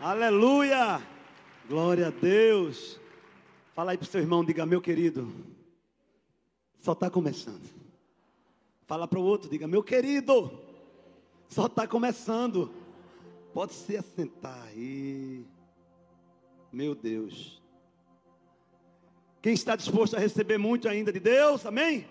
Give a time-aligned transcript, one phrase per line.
[0.00, 1.00] Aleluia!
[1.66, 3.00] Glória a Deus.
[3.74, 5.32] Fala aí para o seu irmão, diga, meu querido,
[6.80, 7.64] só está começando.
[8.86, 10.52] Fala para o outro, diga, meu querido,
[11.48, 12.70] só está começando.
[13.54, 15.46] Pode se assentar aí.
[16.70, 17.62] Meu Deus.
[19.40, 22.06] Quem está disposto a receber muito ainda de Deus, amém?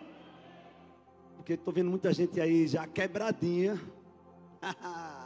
[1.36, 3.80] Porque estou vendo muita gente aí já quebradinha.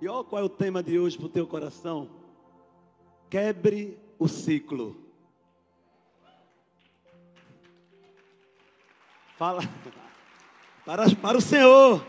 [0.00, 2.08] e olha qual é o tema de hoje para o teu coração.
[3.30, 4.96] Quebre o ciclo.
[9.36, 9.62] Fala
[10.84, 12.04] para, para o Senhor.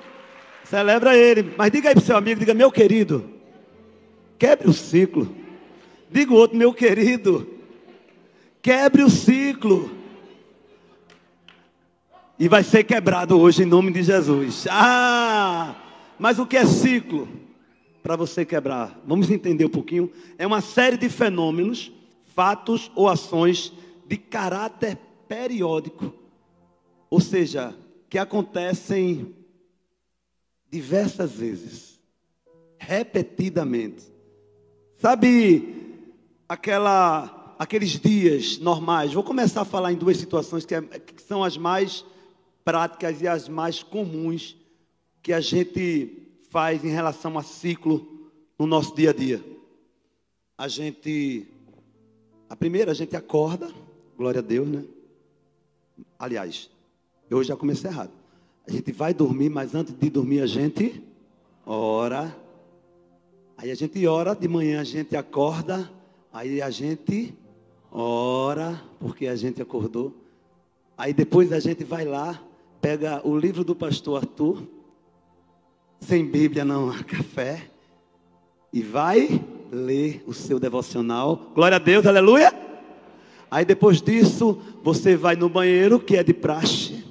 [0.63, 1.53] Celebra Ele.
[1.57, 3.29] Mas diga aí para o seu amigo, diga, meu querido,
[4.37, 5.33] quebre o ciclo.
[6.09, 7.47] Diga o outro, meu querido,
[8.61, 9.91] quebre o ciclo.
[12.37, 14.67] E vai ser quebrado hoje em nome de Jesus.
[14.69, 15.75] Ah!
[16.19, 17.44] Mas o que é ciclo?
[18.05, 20.11] Para você quebrar, vamos entender um pouquinho.
[20.37, 21.91] É uma série de fenômenos,
[22.35, 23.73] fatos ou ações
[24.05, 24.95] de caráter
[25.27, 26.13] periódico.
[27.09, 27.75] Ou seja,
[28.07, 29.33] que acontecem
[30.69, 31.99] diversas vezes,
[32.77, 34.03] repetidamente.
[34.97, 36.05] Sabe
[36.47, 39.13] aquela, aqueles dias normais?
[39.13, 42.05] Vou começar a falar em duas situações que, é, que são as mais
[42.63, 44.55] práticas e as mais comuns
[45.23, 46.24] que a gente
[46.55, 48.07] faz em relação a ciclo
[48.57, 49.43] no nosso dia a dia.
[50.57, 51.45] A gente,
[52.49, 53.69] a primeira, a gente acorda,
[54.17, 54.85] glória a Deus, né?
[56.17, 56.69] Aliás,
[57.29, 58.11] eu já comecei errado.
[58.65, 61.03] A gente vai dormir, mas antes de dormir a gente
[61.65, 62.33] ora.
[63.57, 65.91] Aí a gente ora, de manhã a gente acorda,
[66.31, 67.37] aí a gente
[67.91, 70.15] ora, porque a gente acordou.
[70.97, 72.41] Aí depois a gente vai lá,
[72.79, 74.74] pega o livro do pastor Arthur,
[75.99, 77.69] sem Bíblia não há café,
[78.71, 81.51] e vai ler o seu devocional.
[81.55, 82.53] Glória a Deus, aleluia.
[83.49, 87.05] Aí depois disso, você vai no banheiro, que é de praxe.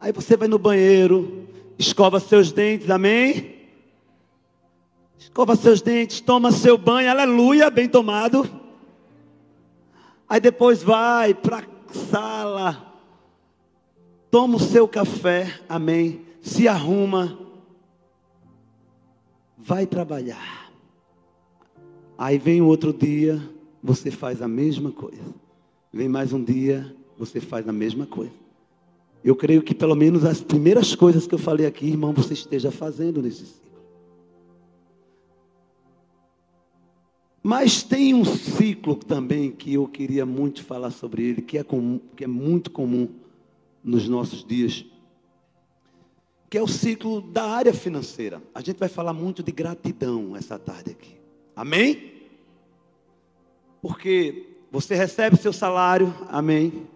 [0.00, 1.48] Aí você vai no banheiro,
[1.78, 3.56] escova seus dentes, amém?
[5.18, 8.48] Escova seus dentes, toma seu banho, aleluia, bem tomado.
[10.28, 11.64] Aí depois vai para
[12.10, 12.94] sala,
[14.30, 16.20] toma o seu café, amém?
[16.40, 17.38] Se arruma,
[19.58, 20.72] vai trabalhar.
[22.16, 23.42] Aí vem o outro dia,
[23.82, 25.34] você faz a mesma coisa.
[25.92, 28.32] Vem mais um dia, você faz a mesma coisa.
[29.24, 32.70] Eu creio que pelo menos as primeiras coisas que eu falei aqui, irmão, você esteja
[32.70, 33.68] fazendo nesse ciclo.
[37.42, 42.00] Mas tem um ciclo também que eu queria muito falar sobre ele, que é, comum,
[42.16, 43.08] que é muito comum
[43.82, 44.84] nos nossos dias,
[46.48, 48.42] que é o ciclo da área financeira.
[48.54, 51.16] A gente vai falar muito de gratidão essa tarde aqui.
[51.54, 52.12] Amém?
[53.82, 56.88] Porque você recebe seu salário, amém?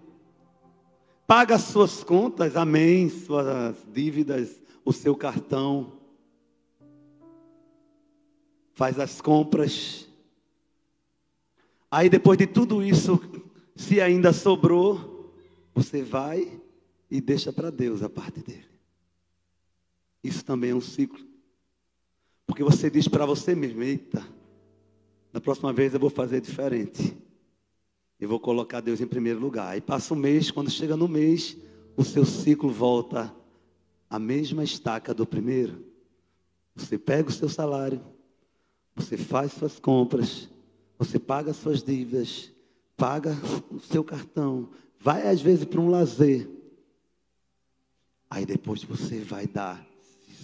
[1.32, 5.94] paga as suas contas, amém, suas dívidas, o seu cartão,
[8.74, 10.06] faz as compras.
[11.90, 13.18] Aí depois de tudo isso,
[13.74, 15.34] se ainda sobrou,
[15.74, 16.60] você vai
[17.10, 18.71] e deixa para Deus a parte dele.
[20.22, 21.20] Isso também é um ciclo.
[22.46, 24.26] Porque você diz para você mesmo, eita,
[25.32, 27.16] na próxima vez eu vou fazer diferente.
[28.20, 29.68] Eu vou colocar Deus em primeiro lugar.
[29.68, 31.56] Aí passa um mês, quando chega no mês,
[31.96, 33.34] o seu ciclo volta
[34.08, 35.84] à mesma estaca do primeiro.
[36.74, 38.00] Você pega o seu salário,
[38.94, 40.48] você faz suas compras,
[40.98, 42.52] você paga suas dívidas,
[42.96, 43.36] paga
[43.70, 46.48] o seu cartão, vai às vezes para um lazer.
[48.30, 49.86] Aí depois você vai dar,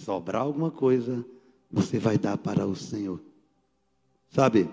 [0.09, 1.23] sobrar alguma coisa,
[1.69, 3.21] você vai dar para o Senhor.
[4.27, 4.67] Sabe?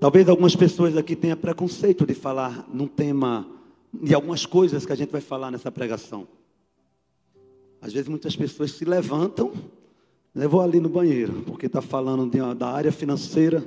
[0.00, 3.46] Talvez algumas pessoas aqui tenham preconceito de falar num tema,
[3.92, 6.26] de algumas coisas que a gente vai falar nessa pregação.
[7.82, 9.52] Às vezes muitas pessoas se levantam,
[10.34, 13.62] né, vou ali no banheiro, porque está falando de, da área financeira,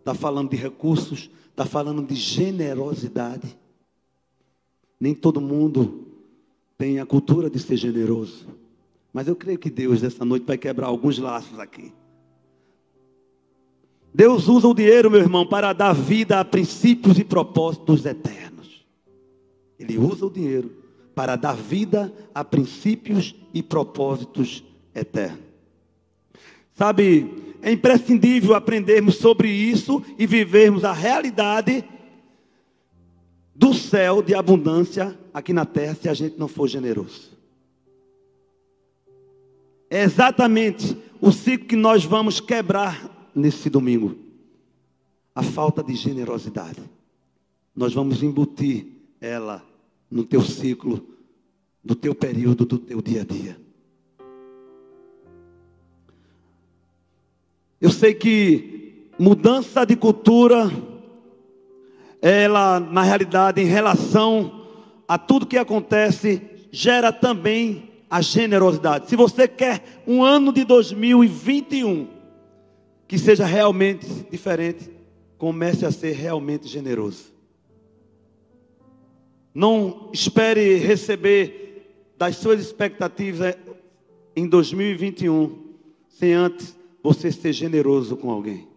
[0.00, 3.58] está falando de recursos, está falando de generosidade.
[5.00, 6.08] Nem todo mundo
[6.76, 8.60] tem a cultura de ser generoso.
[9.12, 11.92] Mas eu creio que Deus, essa noite, vai quebrar alguns laços aqui.
[14.14, 18.86] Deus usa o dinheiro, meu irmão, para dar vida a princípios e propósitos eternos.
[19.78, 20.70] Ele usa o dinheiro
[21.14, 24.64] para dar vida a princípios e propósitos
[24.94, 25.40] eternos.
[26.74, 31.84] Sabe, é imprescindível aprendermos sobre isso e vivermos a realidade
[33.54, 37.31] do céu de abundância aqui na terra se a gente não for generoso.
[39.92, 44.16] É exatamente o ciclo que nós vamos quebrar nesse domingo.
[45.34, 46.80] A falta de generosidade.
[47.76, 48.86] Nós vamos embutir
[49.20, 49.62] ela
[50.10, 51.06] no teu ciclo,
[51.84, 53.60] no teu período, do teu dia a dia.
[57.78, 60.70] Eu sei que mudança de cultura,
[62.22, 64.64] ela, na realidade, em relação
[65.06, 66.40] a tudo que acontece,
[66.70, 69.08] gera também a generosidade.
[69.08, 72.06] Se você quer um ano de 2021
[73.08, 74.90] que seja realmente diferente,
[75.38, 77.32] comece a ser realmente generoso.
[79.54, 83.56] Não espere receber das suas expectativas
[84.36, 85.72] em 2021
[86.10, 88.68] sem antes você ser generoso com alguém.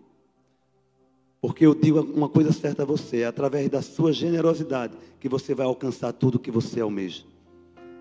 [1.42, 5.54] Porque eu digo uma coisa certa a você: é através da sua generosidade que você
[5.54, 7.35] vai alcançar tudo que você almeja.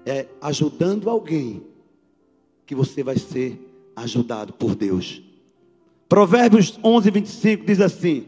[0.07, 1.63] É ajudando alguém
[2.67, 3.59] que você vai ser
[3.97, 5.23] ajudado por Deus.
[6.09, 8.27] Provérbios 11, 25 diz assim: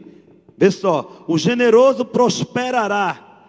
[0.57, 3.45] Vê só, o generoso prosperará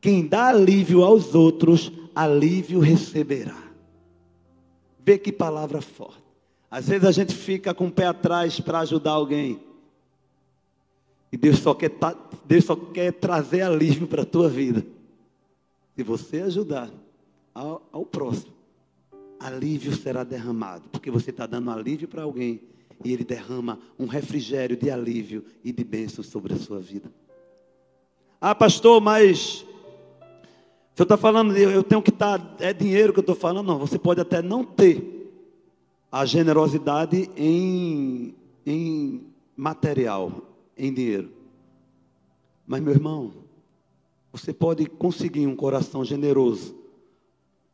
[0.00, 3.56] quem dá alívio aos outros, alívio receberá.
[5.04, 6.22] Vê que palavra forte.
[6.70, 9.60] Às vezes a gente fica com o pé atrás para ajudar alguém.
[11.32, 11.90] E Deus só quer,
[12.44, 14.84] Deus só quer trazer alívio para a tua vida.
[15.96, 16.90] Se você ajudar
[17.54, 18.52] ao, ao próximo,
[19.38, 20.88] alívio será derramado.
[20.88, 22.60] Porque você está dando alívio para alguém.
[23.04, 27.12] E ele derrama um refrigério de alívio e de bênção sobre a sua vida.
[28.40, 29.64] Ah, pastor, mas
[30.94, 33.66] você está falando, eu tenho que estar, tá, é dinheiro que eu estou falando?
[33.66, 35.32] Não, você pode até não ter
[36.10, 38.34] a generosidade em,
[38.64, 40.32] em material,
[40.78, 41.30] em dinheiro.
[42.64, 43.32] Mas, meu irmão,
[44.32, 46.83] você pode conseguir um coração generoso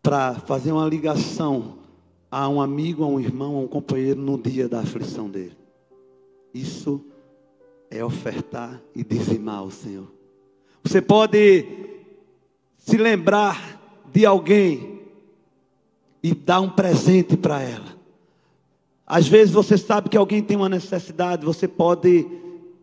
[0.02, 1.78] para fazer uma ligação
[2.30, 5.56] a um amigo, a um irmão, a um companheiro no dia da aflição dele.
[6.54, 7.04] Isso
[7.90, 10.10] é ofertar e dizimar ao Senhor.
[10.82, 11.66] Você pode
[12.78, 15.00] se lembrar de alguém
[16.22, 17.98] e dar um presente para ela.
[19.06, 22.26] Às vezes você sabe que alguém tem uma necessidade, você pode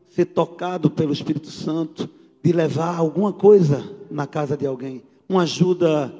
[0.10, 2.10] ser tocado pelo Espírito Santo
[2.44, 6.13] de levar alguma coisa na casa de alguém, uma ajuda.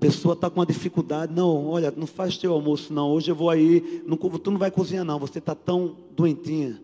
[0.00, 3.10] Pessoa está com uma dificuldade, não, olha, não faz teu almoço, não.
[3.10, 5.18] Hoje eu vou aí, não, tu não vai cozinhar, não.
[5.18, 6.80] Você está tão doentinha.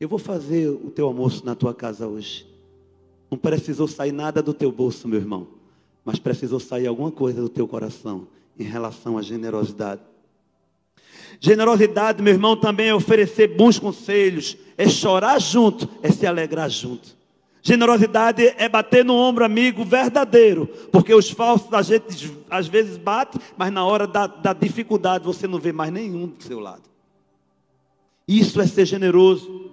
[0.00, 2.46] Eu vou fazer o teu almoço na tua casa hoje.
[3.30, 5.48] Não precisou sair nada do teu bolso, meu irmão,
[6.04, 8.26] mas precisou sair alguma coisa do teu coração
[8.58, 10.00] em relação à generosidade.
[11.40, 17.16] Generosidade, meu irmão, também é oferecer bons conselhos, é chorar junto, é se alegrar junto.
[17.66, 23.40] Generosidade é bater no ombro amigo verdadeiro, porque os falsos a gente às vezes bate,
[23.56, 26.84] mas na hora da, da dificuldade você não vê mais nenhum do seu lado.
[28.28, 29.68] Isso é ser generoso,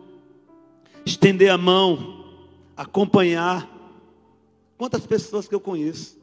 [1.05, 2.25] estender a mão,
[2.75, 3.69] acompanhar.
[4.75, 6.17] Quantas pessoas que eu conheço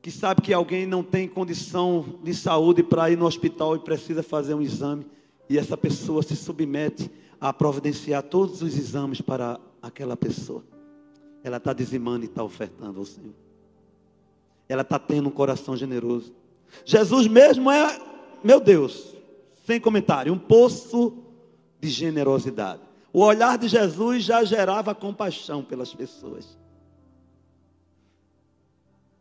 [0.00, 4.22] que sabe que alguém não tem condição de saúde para ir no hospital e precisa
[4.22, 5.04] fazer um exame
[5.46, 10.64] e essa pessoa se submete a providenciar todos os exames para aquela pessoa.
[11.42, 13.34] Ela está dizimando e está ofertando ao Senhor.
[14.68, 16.34] Ela está tendo um coração generoso.
[16.84, 18.00] Jesus mesmo é,
[18.42, 19.14] meu Deus,
[19.66, 21.18] sem comentário, um poço
[21.80, 22.80] de generosidade.
[23.12, 26.58] O olhar de Jesus já gerava compaixão pelas pessoas.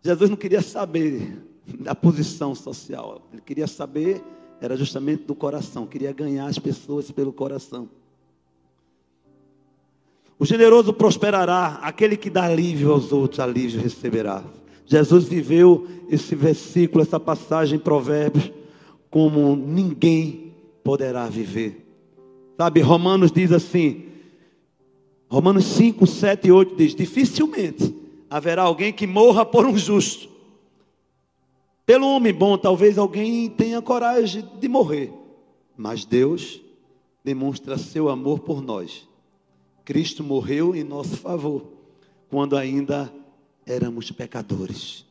[0.01, 1.41] Jesus não queria saber
[1.79, 4.22] da posição social, ele queria saber,
[4.60, 7.89] era justamente do coração, queria ganhar as pessoas pelo coração.
[10.43, 14.43] O generoso prosperará, aquele que dá alívio aos outros, alívio receberá.
[14.85, 18.51] Jesus viveu esse versículo, essa passagem em Provérbios,
[19.09, 21.88] como ninguém poderá viver.
[22.57, 24.03] Sabe, Romanos diz assim,
[25.29, 27.95] Romanos 5, 7 e 8 diz: dificilmente
[28.29, 30.27] haverá alguém que morra por um justo.
[31.85, 35.09] Pelo homem bom, talvez alguém tenha coragem de morrer,
[35.77, 36.59] mas Deus
[37.23, 39.07] demonstra seu amor por nós.
[39.85, 41.65] Cristo morreu em nosso favor,
[42.29, 43.11] quando ainda
[43.65, 45.05] éramos pecadores.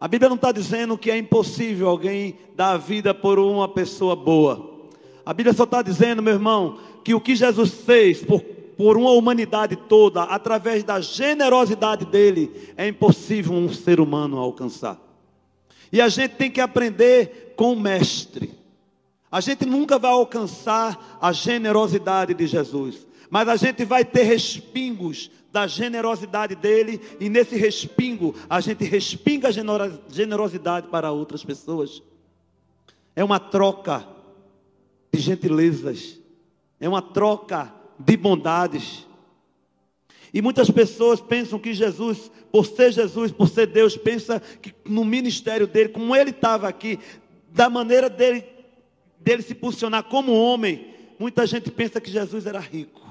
[0.00, 4.14] A Bíblia não está dizendo que é impossível alguém dar a vida por uma pessoa
[4.14, 4.88] boa.
[5.26, 9.10] A Bíblia só está dizendo, meu irmão, que o que Jesus fez por, por uma
[9.10, 15.00] humanidade toda, através da generosidade dele, é impossível um ser humano alcançar.
[15.92, 18.52] E a gente tem que aprender com o Mestre.
[19.30, 25.30] A gente nunca vai alcançar a generosidade de Jesus, mas a gente vai ter respingos
[25.52, 29.52] da generosidade dele, e nesse respingo, a gente respinga a
[30.08, 32.02] generosidade para outras pessoas.
[33.16, 34.06] É uma troca
[35.12, 36.20] de gentilezas,
[36.78, 39.06] é uma troca de bondades.
[40.32, 45.04] E muitas pessoas pensam que Jesus, por ser Jesus, por ser Deus, pensa que no
[45.04, 46.98] ministério dele, como ele estava aqui,
[47.50, 48.44] da maneira dele,
[49.18, 53.07] dele se posicionar como homem, muita gente pensa que Jesus era rico.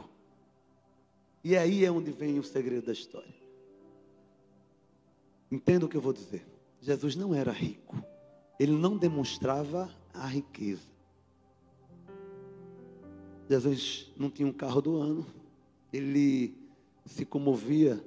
[1.47, 3.33] E aí é onde vem o segredo da história.
[5.49, 6.45] Entenda o que eu vou dizer.
[6.81, 7.95] Jesus não era rico.
[8.59, 10.89] Ele não demonstrava a riqueza.
[13.49, 15.25] Jesus não tinha um carro do ano.
[15.93, 16.53] Ele
[17.05, 18.03] se comovia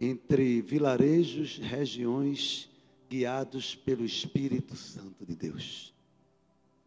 [0.00, 2.70] entre vilarejos, regiões
[3.10, 5.92] guiados pelo Espírito Santo de Deus.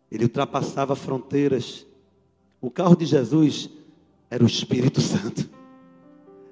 [0.10, 1.86] Ele ultrapassava fronteiras.
[2.62, 3.70] O carro de Jesus
[4.30, 5.49] era o Espírito Santo.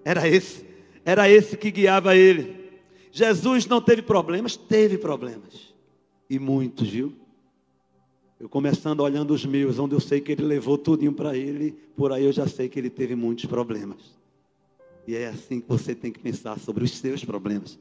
[0.07, 0.65] Era esse,
[1.03, 2.71] era esse que guiava ele.
[3.11, 5.75] Jesus não teve problemas, teve problemas.
[6.29, 7.13] E muitos, viu?
[8.39, 12.13] Eu começando olhando os meus, onde eu sei que ele levou tudinho para ele, por
[12.13, 14.17] aí eu já sei que ele teve muitos problemas.
[15.05, 17.77] E é assim que você tem que pensar sobre os seus problemas.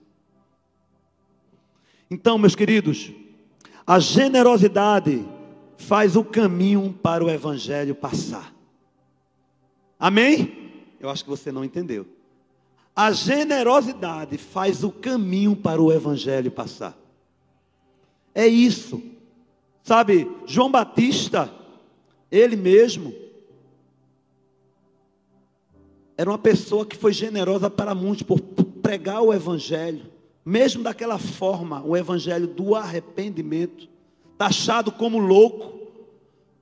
[2.11, 3.13] Então, meus queridos,
[3.87, 5.25] a generosidade
[5.77, 8.53] faz o caminho para o evangelho passar.
[9.97, 10.73] Amém?
[10.99, 12.16] Eu acho que você não entendeu.
[12.97, 16.97] A generosidade faz o caminho para o evangelho passar.
[18.35, 19.03] É isso.
[19.83, 21.53] Sabe, João Batista,
[22.31, 23.15] ele mesmo,
[26.17, 30.07] era uma pessoa que foi generosa para muitos por pregar o Evangelho,
[30.45, 33.89] mesmo daquela forma, o Evangelho do arrependimento,
[34.39, 35.79] taxado como louco.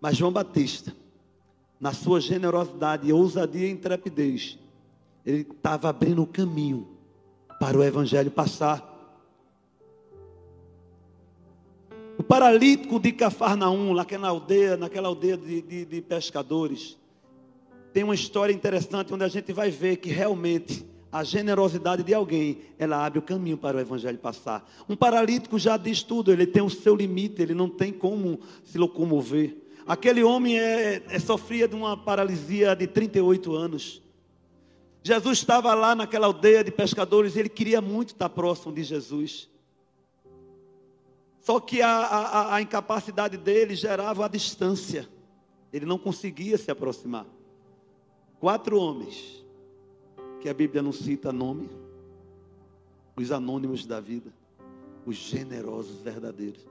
[0.01, 0.95] Mas João Batista,
[1.81, 4.59] na sua generosidade, ousadia e intrepidez,
[5.25, 6.89] ele estava abrindo o caminho
[7.59, 8.93] para o Evangelho passar.
[12.19, 16.97] O paralítico de Cafarnaum, naquela aldeia, naquela aldeia de, de, de pescadores,
[17.93, 22.59] tem uma história interessante onde a gente vai ver que realmente a generosidade de alguém,
[22.77, 24.69] ela abre o caminho para o evangelho passar.
[24.89, 28.77] Um paralítico já diz tudo, ele tem o seu limite, ele não tem como se
[28.77, 29.57] locomover.
[29.87, 34.03] Aquele homem é, é, sofria de uma paralisia de 38 anos.
[35.07, 39.51] Jesus estava lá naquela aldeia de pescadores, ele queria muito estar próximo de Jesus.
[41.43, 45.07] Só que a, a, a incapacidade dele gerava a distância.
[45.71, 47.27] Ele não conseguia se aproximar.
[48.41, 49.45] Quatro homens,
[50.41, 51.69] que a Bíblia não cita nome,
[53.15, 54.33] os anônimos da vida,
[55.05, 56.67] os generosos verdadeiros.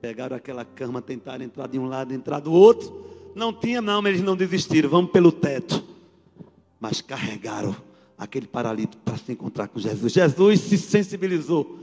[0.00, 3.32] Pegaram aquela cama, tentaram entrar de um lado, entrar do outro.
[3.34, 4.88] Não tinha, não, eles não desistiram.
[4.88, 5.91] Vamos pelo teto.
[6.82, 7.76] Mas carregaram
[8.18, 10.12] aquele paralítico para se encontrar com Jesus.
[10.12, 11.78] Jesus se sensibilizou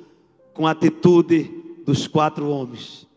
[0.53, 1.49] com a atitude
[1.85, 3.07] dos quatro homens.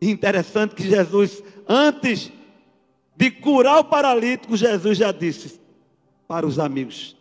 [0.00, 2.30] Interessante que Jesus, antes
[3.16, 5.60] de curar o paralítico, Jesus já disse
[6.28, 7.16] para os amigos: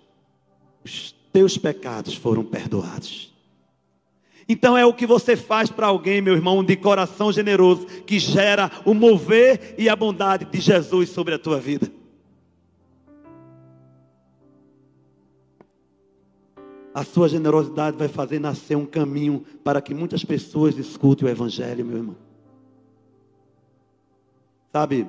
[0.86, 3.34] os teus pecados foram perdoados.
[4.48, 8.70] Então é o que você faz para alguém, meu irmão, de coração generoso, que gera
[8.86, 11.92] o mover e a bondade de Jesus sobre a tua vida.
[16.94, 21.86] A sua generosidade vai fazer nascer um caminho para que muitas pessoas escutem o Evangelho,
[21.86, 22.18] meu irmão.
[24.72, 25.08] Sabe,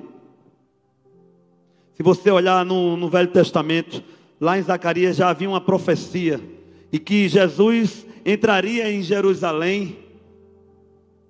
[1.95, 4.03] se você olhar no, no Velho Testamento,
[4.39, 6.39] lá em Zacarias já havia uma profecia
[6.91, 9.97] e que Jesus entraria em Jerusalém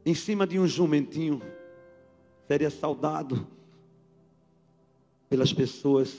[0.06, 1.42] em cima de um jumentinho,
[2.48, 3.48] seria saudado
[5.30, 6.14] pelas pessoas.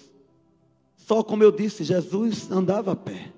[0.97, 3.34] Só como eu disse, Jesus andava a pé.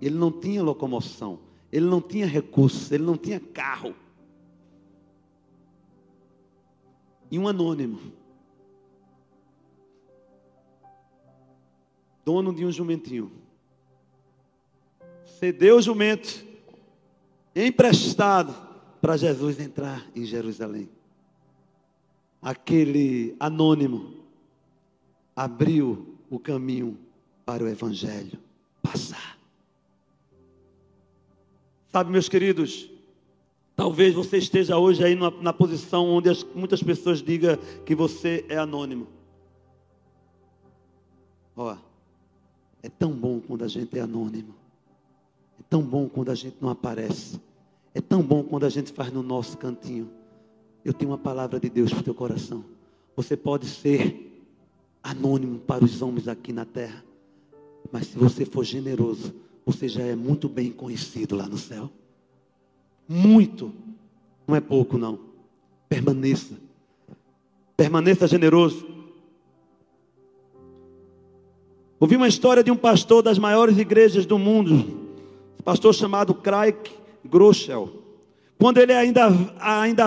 [0.00, 1.38] Ele não tinha locomoção,
[1.72, 3.94] ele não tinha recursos, ele não tinha carro.
[7.30, 7.98] E um anônimo
[12.26, 13.30] dono de um jumentinho,
[15.38, 16.44] cedeu o jumento
[17.54, 18.52] emprestado
[19.00, 20.88] para Jesus entrar em Jerusalém.
[22.42, 24.24] Aquele anônimo
[25.36, 26.98] abriu o caminho
[27.44, 28.40] para o evangelho
[28.82, 29.35] passar.
[31.96, 32.90] Sabe, meus queridos,
[33.74, 38.44] talvez você esteja hoje aí na, na posição onde as, muitas pessoas digam que você
[38.50, 39.06] é anônimo.
[41.56, 41.74] Ó,
[42.82, 44.54] é tão bom quando a gente é anônimo.
[45.58, 47.40] É tão bom quando a gente não aparece.
[47.94, 50.10] É tão bom quando a gente faz no nosso cantinho.
[50.84, 52.62] Eu tenho uma palavra de Deus para o teu coração.
[53.16, 54.44] Você pode ser
[55.02, 57.02] anônimo para os homens aqui na terra.
[57.90, 61.90] Mas se você for generoso, você já é muito bem conhecido lá no céu.
[63.08, 63.72] Muito.
[64.46, 65.18] Não é pouco, não.
[65.88, 66.54] Permaneça.
[67.76, 68.86] Permaneça generoso.
[71.98, 75.16] Ouvi uma história de um pastor das maiores igrejas do mundo,
[75.64, 76.76] pastor chamado Craig
[77.24, 77.90] Groeschel.
[78.58, 80.04] Quando ele ainda, ainda,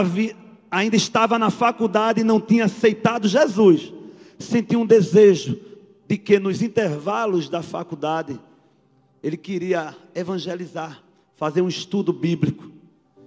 [0.69, 3.91] ainda estava na faculdade e não tinha aceitado Jesus,
[4.37, 5.59] sentiu um desejo
[6.07, 8.39] de que nos intervalos da faculdade
[9.21, 11.03] ele queria evangelizar,
[11.35, 12.71] fazer um estudo bíblico.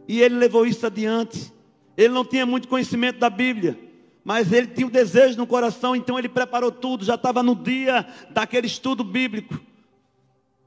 [0.09, 1.53] E ele levou isso adiante.
[1.97, 3.79] Ele não tinha muito conhecimento da Bíblia,
[4.25, 7.55] mas ele tinha o um desejo no coração, então ele preparou tudo, já estava no
[7.55, 9.61] dia daquele estudo bíblico.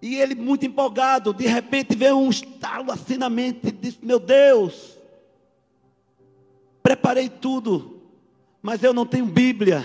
[0.02, 4.20] E ele, muito empolgado, de repente veio um estalo assim na mente e disse: Meu
[4.20, 5.00] Deus,
[6.84, 8.02] preparei tudo,
[8.62, 9.84] mas eu não tenho Bíblia.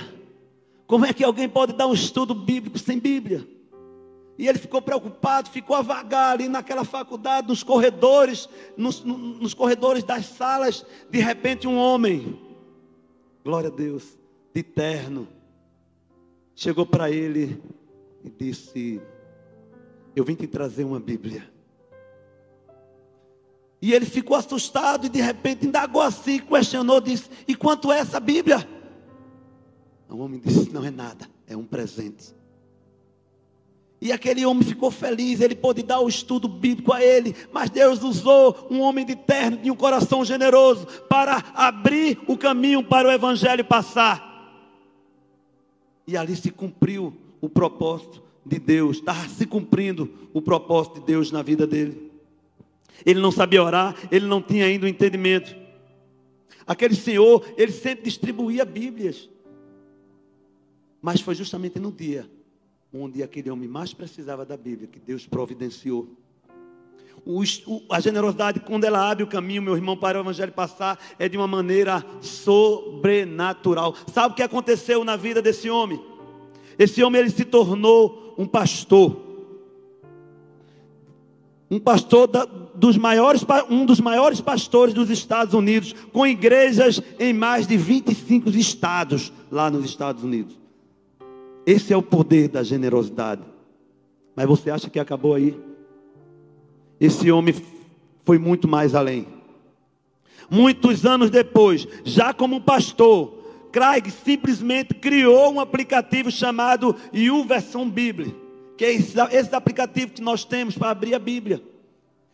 [0.86, 3.46] Como é que alguém pode dar um estudo bíblico sem Bíblia?
[4.40, 10.02] E ele ficou preocupado, ficou a vagar ali naquela faculdade, nos corredores, nos, nos corredores
[10.02, 10.82] das salas.
[11.10, 12.40] De repente, um homem,
[13.44, 14.18] glória a Deus,
[14.54, 15.28] de terno,
[16.54, 17.62] chegou para ele
[18.24, 18.98] e disse:
[20.16, 21.46] Eu vim te trazer uma Bíblia.
[23.82, 28.18] E ele ficou assustado e de repente indagou assim, questionou, disse: E quanto é essa
[28.18, 28.66] Bíblia?
[30.08, 32.39] O homem disse: Não é nada, é um presente.
[34.00, 38.02] E aquele homem ficou feliz, ele pôde dar o estudo bíblico a ele, mas Deus
[38.02, 43.10] usou um homem de terno, de um coração generoso, para abrir o caminho para o
[43.10, 44.26] evangelho passar.
[46.06, 51.30] E ali se cumpriu o propósito de Deus, estava se cumprindo o propósito de Deus
[51.30, 52.10] na vida dele.
[53.04, 55.54] Ele não sabia orar, ele não tinha ainda o entendimento.
[56.66, 59.28] Aquele senhor, ele sempre distribuía Bíblias.
[61.02, 62.26] Mas foi justamente no dia
[62.92, 66.08] onde aquele homem mais precisava da Bíblia que Deus providenciou.
[67.24, 67.42] O,
[67.90, 71.36] a generosidade, quando ela abre o caminho, meu irmão, para o Evangelho passar, é de
[71.36, 73.94] uma maneira sobrenatural.
[74.12, 76.02] Sabe o que aconteceu na vida desse homem?
[76.78, 79.28] Esse homem ele se tornou um pastor.
[81.70, 87.32] Um pastor da, dos maiores, um dos maiores pastores dos Estados Unidos, com igrejas em
[87.32, 90.59] mais de 25 estados lá nos Estados Unidos.
[91.66, 93.42] Esse é o poder da generosidade.
[94.34, 95.58] Mas você acha que acabou aí?
[97.00, 97.54] Esse homem
[98.24, 99.26] foi muito mais além.
[100.50, 108.34] Muitos anos depois, já como pastor, Craig simplesmente criou um aplicativo chamado U Versão Bíblia,
[108.76, 111.62] que é esse, esse aplicativo que nós temos para abrir a Bíblia.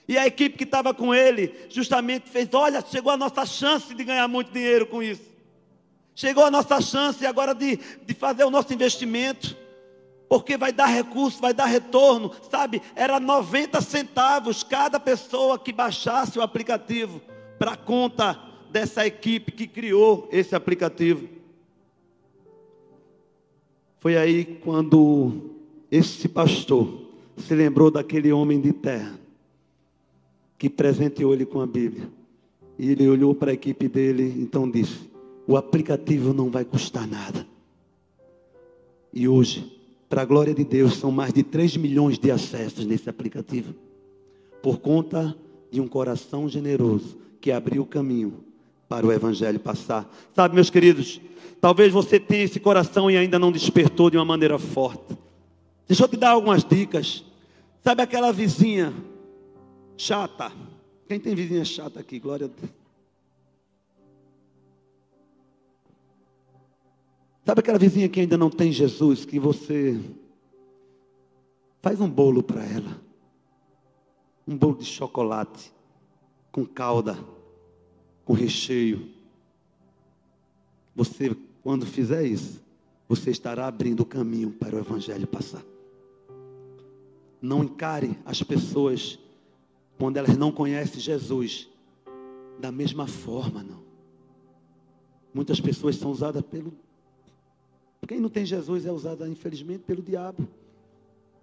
[0.08, 4.04] E a equipe que estava com ele justamente fez: olha, chegou a nossa chance de
[4.04, 5.35] ganhar muito dinheiro com isso.
[6.16, 9.54] Chegou a nossa chance agora de, de fazer o nosso investimento.
[10.30, 12.32] Porque vai dar recurso, vai dar retorno.
[12.50, 17.20] Sabe, era 90 centavos cada pessoa que baixasse o aplicativo
[17.58, 21.28] para conta dessa equipe que criou esse aplicativo.
[24.00, 25.50] Foi aí quando
[25.90, 29.20] esse pastor se lembrou daquele homem de terra
[30.58, 32.08] que presenteou ele com a Bíblia.
[32.78, 35.05] E ele olhou para a equipe dele, então disse:
[35.46, 37.46] o aplicativo não vai custar nada.
[39.12, 39.72] E hoje,
[40.08, 43.74] para a glória de Deus, são mais de 3 milhões de acessos nesse aplicativo.
[44.62, 45.36] Por conta
[45.70, 48.44] de um coração generoso que abriu o caminho
[48.88, 50.10] para o Evangelho passar.
[50.34, 51.20] Sabe, meus queridos,
[51.60, 55.16] talvez você tenha esse coração e ainda não despertou de uma maneira forte.
[55.86, 57.24] Deixa eu te dar algumas dicas.
[57.82, 58.92] Sabe aquela vizinha
[59.96, 60.52] chata?
[61.08, 62.18] Quem tem vizinha chata aqui?
[62.18, 62.85] Glória a Deus.
[67.46, 70.00] Sabe aquela vizinha que ainda não tem Jesus, que você
[71.80, 73.00] faz um bolo para ela?
[74.44, 75.72] Um bolo de chocolate,
[76.50, 77.16] com calda,
[78.24, 79.08] com recheio.
[80.96, 82.60] Você, quando fizer isso,
[83.08, 85.62] você estará abrindo o caminho para o Evangelho passar.
[87.40, 89.20] Não encare as pessoas
[89.96, 91.68] quando elas não conhecem Jesus
[92.58, 93.84] da mesma forma, não.
[95.32, 96.72] Muitas pessoas são usadas pelo
[98.06, 100.46] quem não tem Jesus é usada, infelizmente, pelo diabo.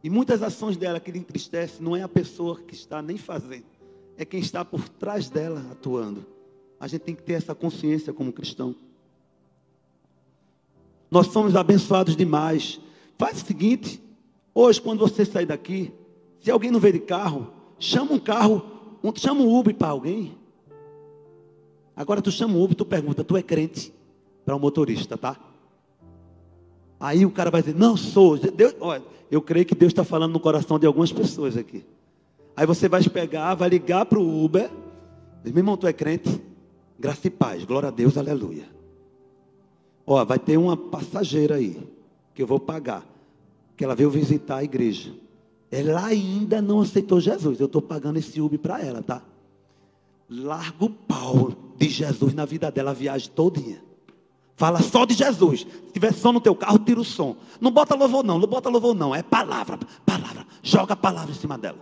[0.04, 3.66] E muitas ações dela que lhe entristece não é a pessoa que está nem fazendo,
[4.18, 6.26] é quem está por trás dela atuando.
[6.80, 8.76] A gente tem que ter essa consciência como cristão.
[11.10, 12.82] Nós somos abençoados demais.
[13.18, 14.02] Faz o seguinte:
[14.54, 15.94] hoje, quando você sair daqui,
[16.42, 18.62] se alguém não veio de carro, chama um carro,
[19.02, 20.38] um, chama um Uber para alguém.
[21.96, 23.94] Agora tu chama um Uber, tu pergunta, tu é crente?
[24.44, 25.40] Para o um motorista, tá?
[27.04, 28.38] Aí o cara vai dizer, não sou.
[28.38, 31.84] Deus, olha, eu creio que Deus está falando no coração de algumas pessoas aqui.
[32.56, 34.72] Aí você vai pegar, vai ligar para o Uber.
[35.44, 36.42] Diz, meu irmão, tu é crente?
[36.98, 38.70] Graça e paz, glória a Deus, aleluia.
[40.08, 41.78] Ó, vai ter uma passageira aí,
[42.34, 43.06] que eu vou pagar,
[43.76, 45.12] que ela veio visitar a igreja.
[45.70, 47.60] Ela ainda não aceitou Jesus.
[47.60, 49.22] Eu estou pagando esse Uber para ela, tá?
[50.30, 53.84] Larga o pau de Jesus na vida dela a viagem todinha.
[54.56, 55.62] Fala só de Jesus.
[55.62, 57.36] Se tiver som no teu carro, tira o som.
[57.60, 59.14] Não bota louvor não, não bota louvor não.
[59.14, 60.46] É palavra, palavra.
[60.62, 61.80] Joga a palavra em cima dela.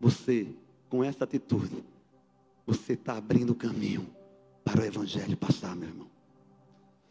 [0.00, 0.48] Você,
[0.88, 1.82] com essa atitude,
[2.66, 4.06] você está abrindo o caminho
[4.64, 6.06] para o Evangelho passar, meu irmão.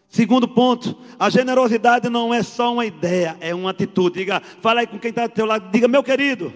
[0.10, 4.19] Segundo ponto, a generosidade não é só uma ideia, é uma atitude.
[4.19, 6.54] Diga, fala aí com quem está do teu lado, diga, meu querido,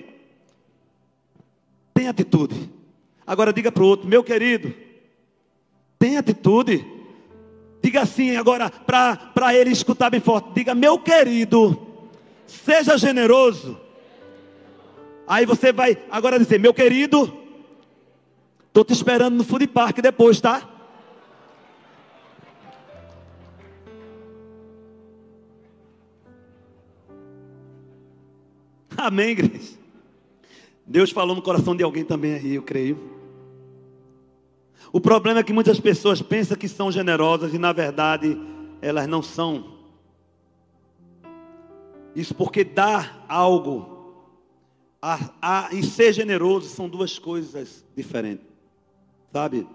[1.91, 2.69] tem atitude.
[3.25, 4.73] Agora diga para o outro, meu querido,
[5.97, 6.96] tem atitude.
[7.87, 10.49] Diga assim agora para ele escutar bem forte.
[10.53, 11.87] Diga, meu querido,
[12.45, 13.79] seja generoso.
[15.25, 17.33] Aí você vai agora dizer, meu querido,
[18.67, 20.69] estou te esperando no food park depois, tá?
[28.97, 29.77] Amém, igreja?
[30.85, 33.16] Deus falou no coração de alguém também aí, eu creio.
[34.91, 38.37] O problema é que muitas pessoas pensam que são generosas e na verdade
[38.81, 39.77] elas não são.
[42.15, 43.97] Isso porque dar algo
[45.01, 48.45] a, a, e ser generoso são duas coisas diferentes.
[49.31, 49.67] Sabe?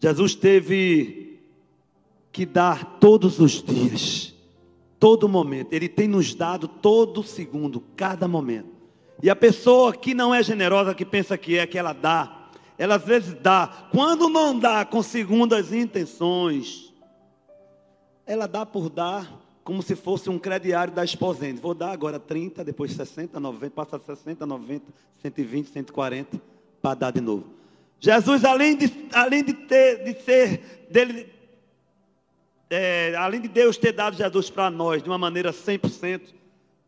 [0.00, 1.40] Jesus teve
[2.32, 4.34] que dar todos os dias
[5.00, 5.72] todo momento.
[5.72, 8.79] Ele tem nos dado todo segundo, cada momento.
[9.22, 12.94] E a pessoa que não é generosa, que pensa que é, que ela dá, ela
[12.94, 13.88] às vezes dá.
[13.90, 16.92] Quando não dá com segundas intenções,
[18.26, 19.30] ela dá por dar
[19.62, 21.60] como se fosse um crediário da esposende.
[21.60, 24.86] Vou dar agora 30, depois 60, 90, passa 60, 90,
[25.22, 26.40] 120, 140,
[26.80, 27.44] para dar de novo.
[28.00, 31.28] Jesus, além de, além de, ter, de ser, dele
[32.70, 36.20] é, além de Deus ter dado Jesus para nós de uma maneira 100%,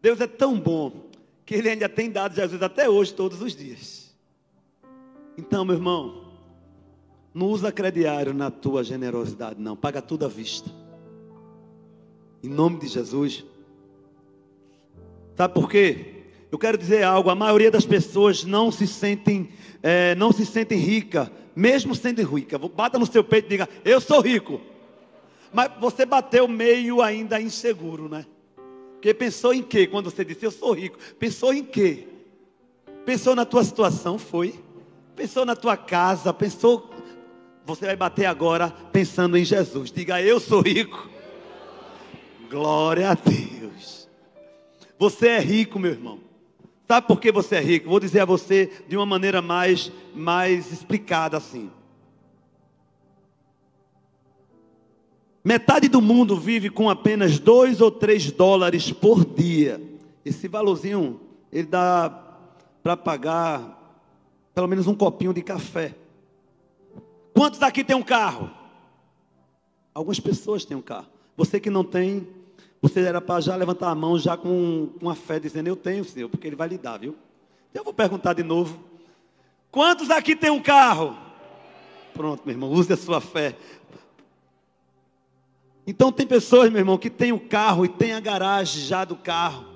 [0.00, 1.11] Deus é tão bom
[1.44, 4.14] que Ele ainda tem dado Jesus até hoje, todos os dias.
[5.36, 6.32] Então, meu irmão,
[7.34, 9.76] não usa crediário na tua generosidade, não.
[9.76, 10.70] Paga tudo à vista.
[12.42, 13.44] Em nome de Jesus.
[15.36, 16.24] Sabe por quê?
[16.50, 17.30] Eu quero dizer algo.
[17.30, 19.48] A maioria das pessoas não se sentem,
[19.82, 22.58] é, não se sentem rica, mesmo sendo rica.
[22.58, 24.60] Bata no seu peito e diga: Eu sou rico.
[25.52, 28.26] Mas você bateu meio ainda inseguro, né?
[29.02, 29.84] Porque pensou em quê?
[29.88, 32.06] Quando você disse eu sou rico, pensou em quê?
[33.04, 34.54] Pensou na tua situação, foi?
[35.16, 36.88] Pensou na tua casa, pensou.
[37.66, 39.90] Você vai bater agora pensando em Jesus.
[39.90, 41.10] Diga, eu sou rico.
[42.48, 44.08] Glória a Deus.
[44.96, 46.20] Você é rico, meu irmão.
[46.86, 47.90] Sabe por que você é rico?
[47.90, 51.72] Vou dizer a você de uma maneira mais, mais explicada assim.
[55.44, 59.80] Metade do mundo vive com apenas dois ou três dólares por dia.
[60.24, 61.20] Esse valorzinho,
[61.52, 62.08] ele dá
[62.82, 63.80] para pagar
[64.54, 65.94] pelo menos um copinho de café.
[67.34, 68.50] Quantos aqui tem um carro?
[69.92, 71.08] Algumas pessoas têm um carro.
[71.36, 72.26] Você que não tem,
[72.80, 76.28] você era para já levantar a mão já com uma fé dizendo eu tenho, Senhor,
[76.28, 77.16] porque ele vai lhe dar, viu?
[77.70, 78.78] Então eu vou perguntar de novo.
[79.70, 81.16] Quantos aqui tem um carro?
[82.12, 83.56] Pronto, meu irmão, use a sua fé.
[85.86, 89.16] Então tem pessoas, meu irmão, que tem o carro e tem a garagem já do
[89.16, 89.66] carro.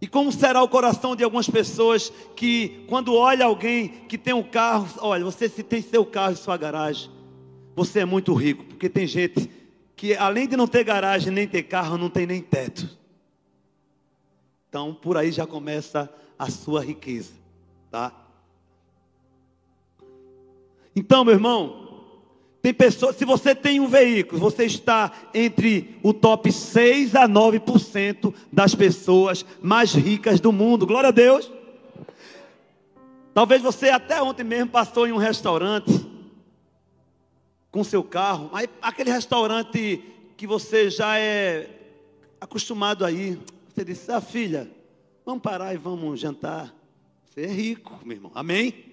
[0.00, 4.42] E como será o coração de algumas pessoas que, quando olha alguém que tem um
[4.42, 7.10] carro, olha, você se tem seu carro e sua garagem,
[7.76, 9.50] você é muito rico, porque tem gente
[9.94, 12.88] que, além de não ter garagem nem ter carro, não tem nem teto.
[14.68, 17.32] Então, por aí já começa a sua riqueza,
[17.90, 18.10] tá?
[20.96, 21.79] Então, meu irmão,
[22.62, 28.34] tem pessoas, se você tem um veículo, você está entre o top 6 a 9%
[28.52, 30.86] das pessoas mais ricas do mundo.
[30.86, 31.50] Glória a Deus.
[33.32, 36.06] Talvez você até ontem mesmo passou em um restaurante
[37.70, 40.02] com seu carro, aí aquele restaurante
[40.36, 41.70] que você já é
[42.40, 43.38] acostumado aí.
[43.72, 44.70] Você disse: "Ah, filha,
[45.24, 46.74] vamos parar e vamos jantar".
[47.24, 48.32] Você é rico, meu irmão.
[48.34, 48.89] Amém?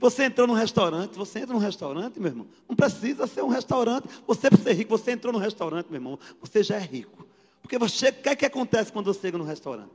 [0.00, 2.46] Você entrou num restaurante, você entra num restaurante, meu irmão.
[2.66, 4.08] Não precisa ser um restaurante.
[4.26, 6.18] Você para ser rico, você entrou num restaurante, meu irmão.
[6.40, 7.26] Você já é rico.
[7.60, 9.92] Porque você, o que, é que acontece quando você chega no restaurante?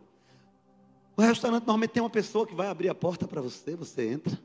[1.18, 4.40] O restaurante normalmente tem uma pessoa que vai abrir a porta para você, você entra.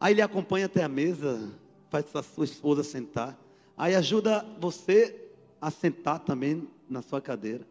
[0.00, 1.52] Aí ele acompanha até a mesa,
[1.90, 3.38] faz a sua esposa sentar.
[3.76, 7.66] Aí ajuda você a sentar também na sua cadeira.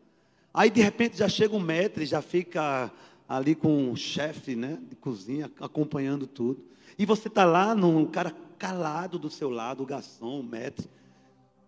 [0.54, 2.92] Aí de repente já chega um metro e já fica
[3.28, 6.64] ali com o chefe né, de cozinha, acompanhando tudo.
[6.98, 10.90] E você está lá, num cara calado do seu lado, o garçom, o maître.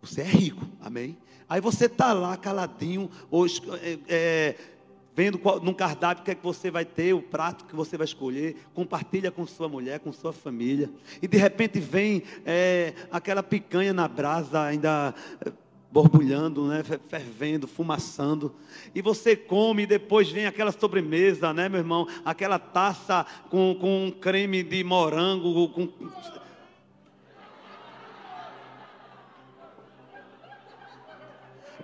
[0.02, 1.18] Você é rico, amém?
[1.50, 4.56] Aí você está lá caladinho, ou, é, é,
[5.16, 7.98] vendo qual, no cardápio o que é que você vai ter, o prato que você
[7.98, 10.90] vai escolher, compartilha com sua mulher, com sua família.
[11.22, 15.16] E de repente vem é, aquela picanha na brasa, ainda
[15.96, 18.54] borbulhando, né, fervendo, fumaçando.
[18.94, 22.06] E você come e depois vem aquela sobremesa, né, meu irmão?
[22.26, 25.88] Aquela taça com, com creme de morango, com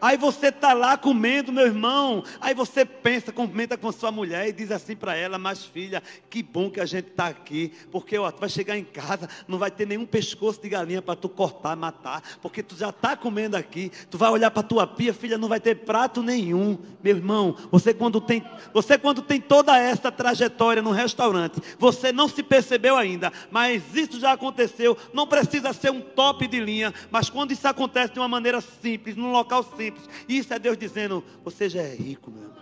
[0.02, 2.24] Aí você está lá comendo, meu irmão.
[2.42, 6.42] Aí você pensa, comenta com sua mulher e diz assim para ela: Mas filha, que
[6.42, 7.72] bom que a gente está aqui.
[7.92, 11.16] Porque ó, tu vai chegar em casa, não vai ter nenhum pescoço de galinha para
[11.16, 12.24] tu cortar, matar.
[12.42, 13.92] Porque tu já está comendo aqui.
[14.10, 16.80] Tu vai olhar para tua pia, filha, não vai ter prato nenhum.
[17.04, 22.28] Meu irmão, você quando tem, você quando tem toda essa trajetória no restaurante, você não
[22.28, 23.32] se percebeu ainda.
[23.52, 24.98] Mas isso já aconteceu.
[25.14, 26.92] Não precisa ser um top de linha.
[27.12, 29.91] Mas quando isso acontece de uma maneira simples, num local simples
[30.28, 32.62] Isso é Deus dizendo: Você já é rico, meu irmão.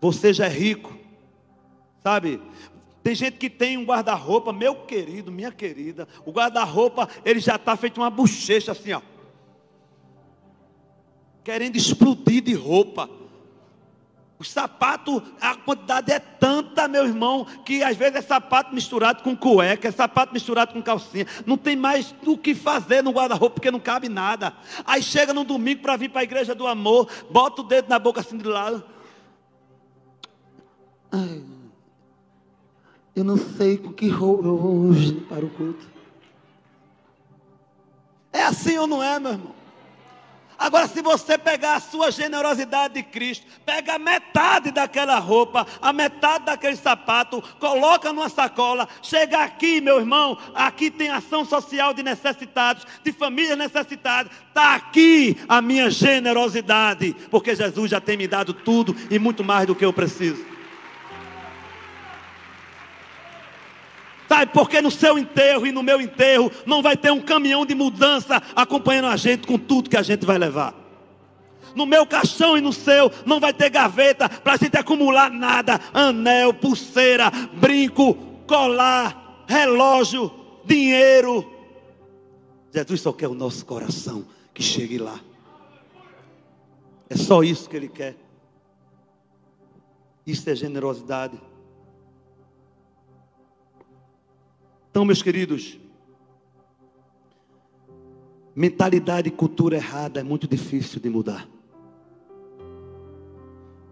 [0.00, 0.96] Você já é rico.
[2.02, 2.40] Sabe?
[3.02, 6.06] Tem gente que tem um guarda-roupa, meu querido, minha querida.
[6.24, 9.02] O guarda-roupa, ele já está feito uma bochecha assim, ó.
[11.42, 13.19] Querendo explodir de roupa.
[14.40, 19.36] O sapato, a quantidade é tanta, meu irmão, que às vezes é sapato misturado com
[19.36, 21.26] cueca, é sapato misturado com calcinha.
[21.44, 24.54] Não tem mais o que fazer no guarda-roupa, porque não cabe nada.
[24.86, 27.98] Aí chega no domingo para vir para a igreja do amor, bota o dedo na
[27.98, 28.82] boca assim de lado.
[31.12, 31.42] Ai,
[33.14, 35.86] eu não sei com que roupa eu vou hoje para o culto.
[38.32, 39.59] É assim ou não é, meu irmão?
[40.60, 46.44] Agora, se você pegar a sua generosidade de Cristo, pega metade daquela roupa, a metade
[46.44, 52.86] daquele sapato, coloca numa sacola, chega aqui, meu irmão, aqui tem ação social de necessitados,
[53.02, 54.30] de famílias necessitadas.
[54.48, 59.66] Está aqui a minha generosidade, porque Jesus já tem me dado tudo e muito mais
[59.66, 60.59] do que eu preciso.
[64.30, 67.74] Sabe, porque no seu enterro e no meu enterro não vai ter um caminhão de
[67.74, 70.72] mudança acompanhando a gente com tudo que a gente vai levar.
[71.74, 75.80] No meu caixão e no seu não vai ter gaveta para a gente acumular nada:
[75.92, 78.14] anel, pulseira, brinco,
[78.46, 80.30] colar, relógio,
[80.64, 81.44] dinheiro.
[82.72, 85.18] Jesus só quer o nosso coração que chegue lá.
[87.08, 88.14] É só isso que Ele quer.
[90.24, 91.49] Isso é generosidade.
[95.00, 95.80] Então, meus queridos,
[98.54, 101.48] mentalidade e cultura errada é muito difícil de mudar.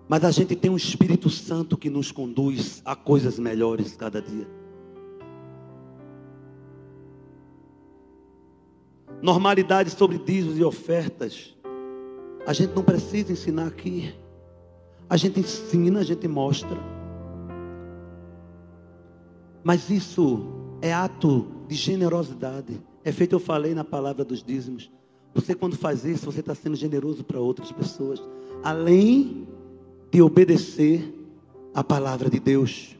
[0.07, 4.47] Mas a gente tem um Espírito Santo que nos conduz a coisas melhores cada dia.
[9.23, 11.57] Normalidade sobre dízimos e ofertas.
[12.47, 14.15] A gente não precisa ensinar aqui.
[15.09, 16.79] A gente ensina, a gente mostra.
[19.65, 22.81] Mas isso é ato de generosidade.
[23.05, 24.91] É feito, eu falei na palavra dos dízimos.
[25.35, 28.23] Você, quando faz isso, você está sendo generoso para outras pessoas,
[28.63, 29.47] além
[30.11, 31.15] de obedecer
[31.75, 32.97] a palavra de Deus.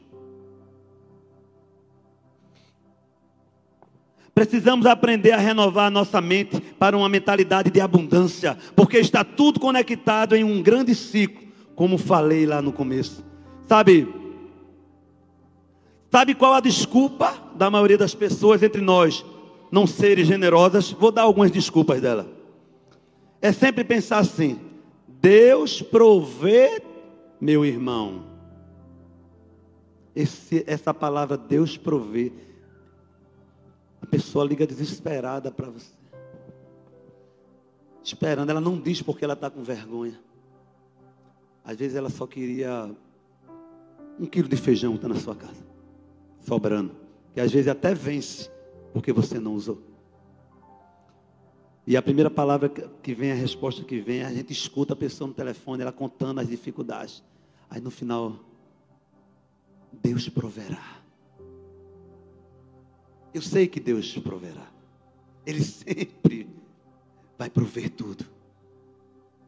[4.33, 10.33] Precisamos aprender a renovar nossa mente para uma mentalidade de abundância, porque está tudo conectado
[10.33, 13.25] em um grande ciclo, como falei lá no começo.
[13.67, 14.07] Sabe,
[16.11, 19.23] Sabe qual a desculpa da maioria das pessoas entre nós
[19.71, 20.91] não serem generosas?
[20.91, 22.27] Vou dar algumas desculpas dela.
[23.39, 24.59] É sempre pensar assim:
[25.07, 26.81] Deus provê,
[27.39, 28.27] meu irmão.
[30.15, 32.33] Esse, essa palavra Deus provê.
[34.01, 35.93] A pessoa liga desesperada para você.
[38.03, 40.19] Esperando, ela não diz porque ela está com vergonha.
[41.63, 42.89] Às vezes ela só queria
[44.19, 45.68] um quilo de feijão está na sua casa
[46.49, 46.95] sobrando,
[47.31, 48.49] que às vezes até vence
[48.91, 49.79] porque você não usou.
[51.85, 55.27] E a primeira palavra que vem, a resposta que vem, a gente escuta a pessoa
[55.27, 57.23] no telefone, ela contando as dificuldades.
[57.69, 58.35] Aí no final,
[59.91, 61.01] Deus proverá.
[63.31, 64.71] Eu sei que Deus proverá.
[65.45, 66.49] Ele sempre
[67.37, 68.25] vai prover tudo.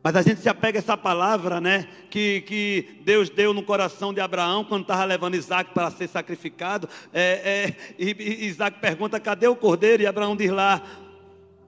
[0.03, 1.87] Mas a gente se apega a essa palavra, né?
[2.09, 6.89] Que, que Deus deu no coração de Abraão quando estava levando Isaac para ser sacrificado.
[7.13, 10.01] É, é, e, Isaac pergunta: cadê o cordeiro?
[10.01, 10.81] E Abraão diz lá: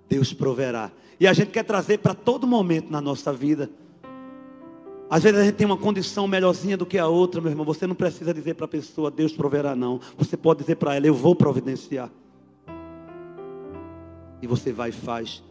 [0.10, 0.92] Deus proverá.
[1.20, 3.70] E a gente quer trazer para todo momento na nossa vida
[5.10, 7.64] Às vezes a gente tem uma condição melhorzinha do que a outra, meu irmão.
[7.66, 10.00] Você não precisa dizer para a pessoa, Deus proverá, não.
[10.18, 12.10] Você pode dizer para ela, eu vou providenciar.
[14.42, 15.44] E você vai e faz.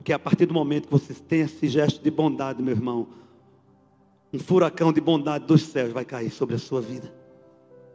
[0.00, 3.06] Porque a partir do momento que você tem esse gesto de bondade, meu irmão,
[4.32, 7.12] um furacão de bondade dos céus vai cair sobre a sua vida.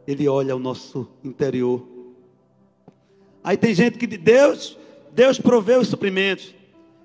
[0.06, 1.84] Ele olha o nosso interior.
[3.42, 4.78] Aí tem gente que diz, Deus,
[5.12, 6.54] Deus proveu os suprimentos.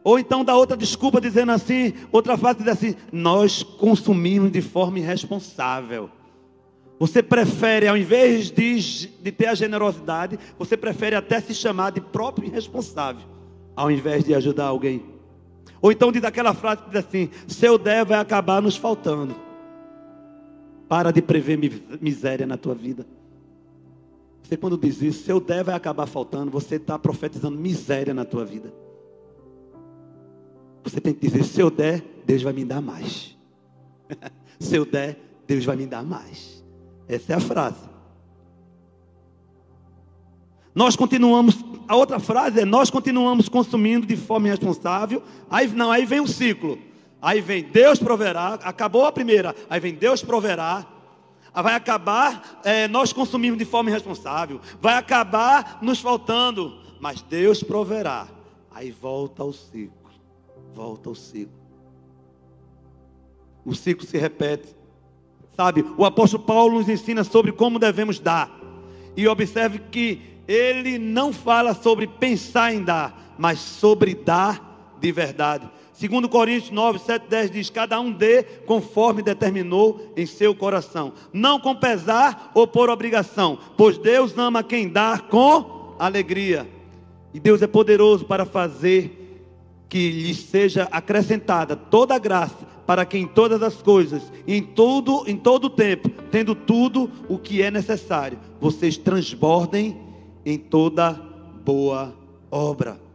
[0.04, 5.00] Ou então dá outra desculpa dizendo assim, outra frase diz assim, nós consumimos de forma
[5.00, 6.12] irresponsável.
[7.00, 12.02] Você prefere, ao invés de, de ter a generosidade, você prefere até se chamar de
[12.02, 13.26] próprio irresponsável,
[13.75, 15.03] ao invés de ajudar alguém.
[15.81, 19.36] Ou então diz aquela frase que diz assim: seu der vai acabar nos faltando.
[20.88, 21.57] Para de prever
[22.01, 23.05] miséria na tua vida.
[24.43, 28.43] Você quando diz isso, seu der vai acabar faltando, você está profetizando miséria na tua
[28.43, 28.73] vida.
[30.84, 33.38] Você tem que dizer: se eu der, Deus vai me dar mais.
[34.60, 36.63] se eu der, Deus vai me dar mais.
[37.07, 37.89] Essa é a frase.
[40.73, 45.21] Nós continuamos, a outra frase é: nós continuamos consumindo de forma irresponsável.
[45.49, 46.77] Aí não, aí vem o ciclo.
[47.21, 50.86] Aí vem Deus proverá, acabou a primeira, aí vem Deus proverá.
[51.54, 54.62] Vai acabar é, nós consumimos de forma irresponsável.
[54.80, 58.27] Vai acabar nos faltando, mas Deus proverá.
[58.73, 60.01] Aí volta o ciclo
[60.73, 61.54] volta ao ciclo.
[63.65, 64.75] O ciclo se repete.
[65.56, 68.49] Sabe, o apóstolo Paulo nos ensina sobre como devemos dar.
[69.15, 75.70] E observe que ele não fala sobre pensar em dar, mas sobre dar de verdade.
[75.94, 81.60] Segundo Coríntios 9, 7, 10 diz: Cada um dê conforme determinou em seu coração, não
[81.60, 86.68] com pesar ou por obrigação, pois Deus ama quem dá com alegria.
[87.34, 89.20] E Deus é poderoso para fazer
[89.88, 95.24] que lhes seja acrescentada toda a graça, para que em todas as coisas, em todo,
[95.28, 100.11] em todo o tempo, tendo tudo o que é necessário, vocês transbordem
[100.45, 101.13] em toda
[101.63, 102.15] boa
[102.49, 103.12] obra.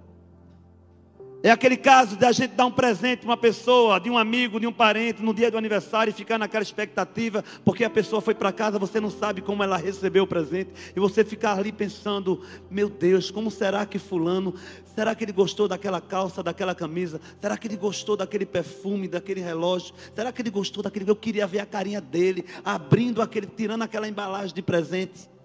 [1.46, 4.58] É aquele caso de a gente dar um presente para uma pessoa, de um amigo,
[4.58, 8.34] de um parente, no dia do aniversário e ficar naquela expectativa, porque a pessoa foi
[8.34, 12.42] para casa, você não sabe como ela recebeu o presente, e você ficar ali pensando:
[12.68, 14.56] meu Deus, como será que Fulano,
[14.92, 17.20] será que ele gostou daquela calça, daquela camisa?
[17.40, 19.94] Será que ele gostou daquele perfume, daquele relógio?
[20.16, 21.08] Será que ele gostou daquele?
[21.08, 25.35] Eu queria ver a carinha dele, abrindo aquele, tirando aquela embalagem de presente.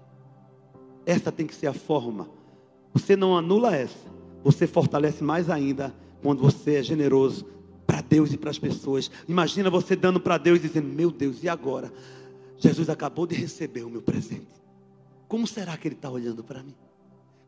[1.05, 2.29] Essa tem que ser a forma.
[2.93, 4.11] Você não anula essa
[4.43, 7.45] você fortalece mais ainda quando você é generoso
[7.85, 9.11] para Deus e para as pessoas.
[9.27, 11.91] Imagina você dando para Deus e dizendo: Meu Deus, e agora?
[12.57, 14.47] Jesus acabou de receber o meu presente.
[15.27, 16.75] Como será que Ele está olhando para mim?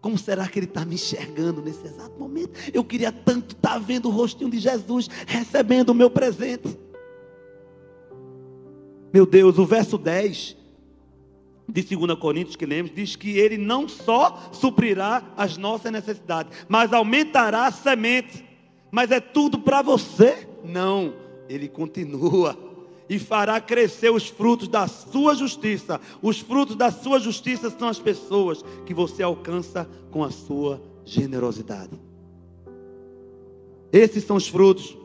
[0.01, 2.51] Como será que Ele está me enxergando nesse exato momento?
[2.73, 6.77] Eu queria tanto estar tá vendo o rostinho de Jesus recebendo o meu presente.
[9.13, 10.57] Meu Deus, o verso 10
[11.67, 16.93] de 2 Coríntios que lemos, diz que ele não só suprirá as nossas necessidades, mas
[16.93, 18.43] aumentará a semente.
[18.91, 20.47] Mas é tudo para você?
[20.63, 21.13] Não,
[21.49, 22.57] ele continua
[23.09, 25.99] e fará crescer os frutos da sua justiça.
[26.21, 31.99] Os frutos da sua justiça são as pessoas que você alcança com a sua generosidade.
[33.91, 34.97] Esses são os frutos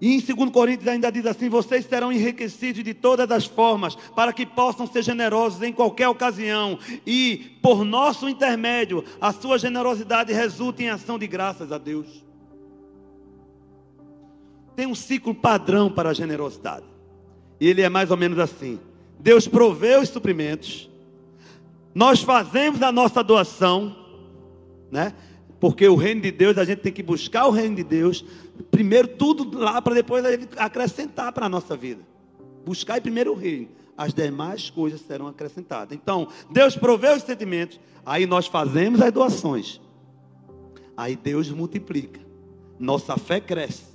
[0.00, 4.32] E em 2 Coríntios ainda diz assim: vocês serão enriquecidos de todas as formas, para
[4.32, 10.84] que possam ser generosos em qualquer ocasião, e por nosso intermédio, a sua generosidade resulte
[10.84, 12.24] em ação de graças a Deus.
[14.76, 16.86] Tem um ciclo padrão para a generosidade,
[17.60, 18.78] e ele é mais ou menos assim:
[19.18, 20.88] Deus provê os suprimentos,
[21.92, 23.96] nós fazemos a nossa doação,
[24.92, 25.12] né?
[25.60, 28.24] Porque o reino de Deus, a gente tem que buscar o reino de Deus,
[28.70, 30.24] primeiro tudo lá, para depois
[30.56, 32.02] acrescentar para a nossa vida.
[32.64, 35.96] Buscar primeiro o reino, as demais coisas serão acrescentadas.
[35.96, 39.80] Então, Deus provê os sentimentos, aí nós fazemos as doações,
[40.96, 42.20] aí Deus multiplica,
[42.78, 43.88] nossa fé cresce.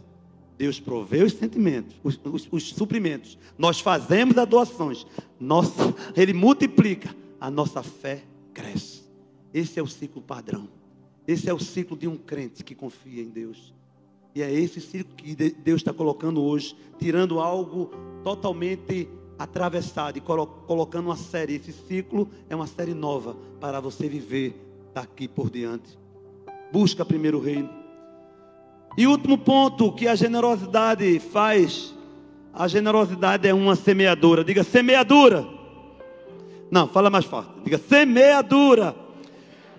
[0.55, 5.05] Deus provê os sentimentos, os, os, os suprimentos, nós fazemos as doações,
[5.39, 9.03] nossa, Ele multiplica, a nossa fé cresce.
[9.53, 10.67] Esse é o ciclo padrão.
[11.27, 13.73] Esse é o ciclo de um crente que confia em Deus.
[14.35, 17.91] E é esse ciclo que Deus está colocando hoje, tirando algo
[18.23, 19.07] totalmente
[19.37, 21.55] atravessado e colocando uma série.
[21.55, 24.55] Esse ciclo é uma série nova para você viver
[24.93, 25.97] daqui por diante.
[26.71, 27.69] Busca primeiro o reino.
[28.97, 31.93] E último ponto que a generosidade faz.
[32.53, 34.43] A generosidade é uma semeadura.
[34.43, 35.47] Diga semeadura.
[36.69, 37.51] Não, fala mais forte.
[37.63, 39.02] Diga semeadura.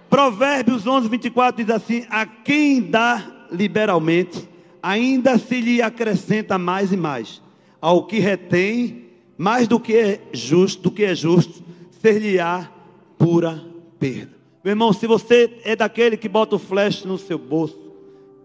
[0.08, 4.48] Provérbios 11, 24 diz assim: A quem dá liberalmente,
[4.82, 7.42] ainda se lhe acrescenta mais e mais.
[7.80, 11.62] Ao que retém, mais do que é justo, do que é justo,
[12.00, 12.70] ser-lhe-á
[13.18, 13.64] pura
[13.98, 14.32] perda.
[14.62, 17.78] Meu irmão, se você é daquele que bota o flash no seu bolso,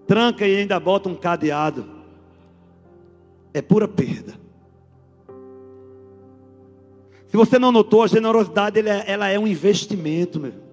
[0.06, 1.86] tranca e ainda bota um cadeado,
[3.54, 4.34] é pura perda.
[7.28, 10.69] Se você não notou, a generosidade é, ela é um investimento, meu.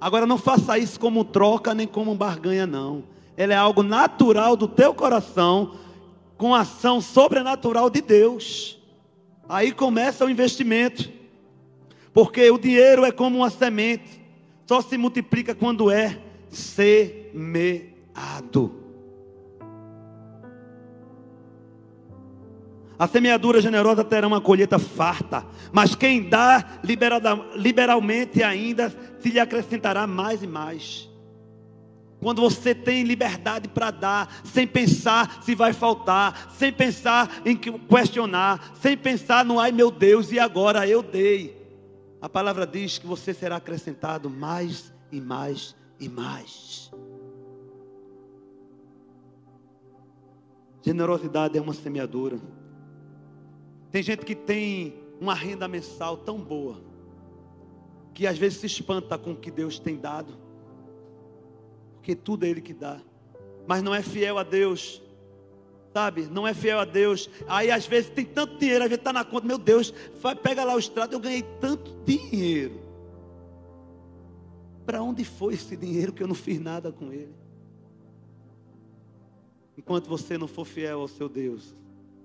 [0.00, 3.04] Agora não faça isso como troca nem como barganha, não.
[3.36, 5.74] Ela é algo natural do teu coração,
[6.36, 8.78] com ação sobrenatural de Deus.
[9.48, 11.10] Aí começa o investimento.
[12.12, 14.20] Porque o dinheiro é como uma semente,
[14.66, 17.90] só se multiplica quando é semeado.
[23.00, 26.62] A semeadura generosa terá uma colheita farta, mas quem dá
[27.56, 31.08] liberalmente ainda se lhe acrescentará mais e mais.
[32.20, 38.74] Quando você tem liberdade para dar, sem pensar se vai faltar, sem pensar em questionar,
[38.78, 41.58] sem pensar no ai meu Deus, e agora eu dei.
[42.20, 46.92] A palavra diz que você será acrescentado mais e mais e mais.
[50.82, 52.59] Generosidade é uma semeadura.
[53.90, 56.80] Tem gente que tem uma renda mensal tão boa,
[58.14, 60.34] que às vezes se espanta com o que Deus tem dado,
[61.94, 63.00] porque tudo é Ele que dá,
[63.66, 65.02] mas não é fiel a Deus,
[65.92, 66.22] sabe?
[66.22, 67.28] Não é fiel a Deus.
[67.46, 70.64] Aí às vezes tem tanto dinheiro, às vezes está na conta, meu Deus, vai, pega
[70.64, 72.80] lá o extrato, eu ganhei tanto dinheiro.
[74.86, 77.34] Para onde foi esse dinheiro que eu não fiz nada com ele?
[79.76, 81.74] Enquanto você não for fiel ao seu Deus,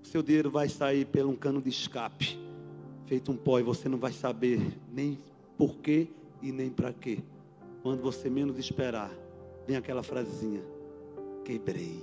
[0.06, 2.40] seu dinheiro vai sair pelo um cano de escape,
[3.06, 5.18] feito um pó, e você não vai saber nem
[5.58, 6.08] por quê
[6.42, 7.20] e nem para quê.
[7.82, 9.12] Quando você menos esperar,
[9.68, 10.62] vem aquela frasezinha:
[11.44, 12.02] quebrei.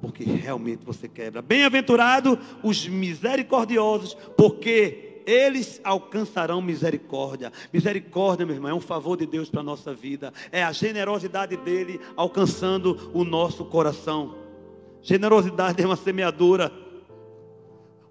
[0.00, 1.42] Porque realmente você quebra.
[1.42, 7.52] Bem-aventurado os misericordiosos, porque eles alcançarão misericórdia.
[7.72, 10.32] Misericórdia, meu irmão, é um favor de Deus para a nossa vida.
[10.50, 14.39] É a generosidade dele alcançando o nosso coração.
[15.02, 16.72] Generosidade é uma semeadura.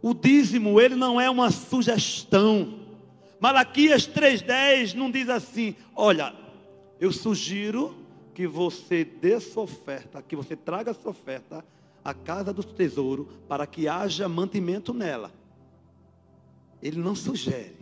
[0.01, 2.79] O dízimo, ele não é uma sugestão.
[3.39, 6.33] Malaquias 3,10 não diz assim: olha,
[6.99, 7.95] eu sugiro
[8.33, 11.63] que você dê sua oferta, que você traga sua oferta
[12.03, 15.31] à casa do tesouro, para que haja mantimento nela.
[16.81, 17.75] Ele não sugere.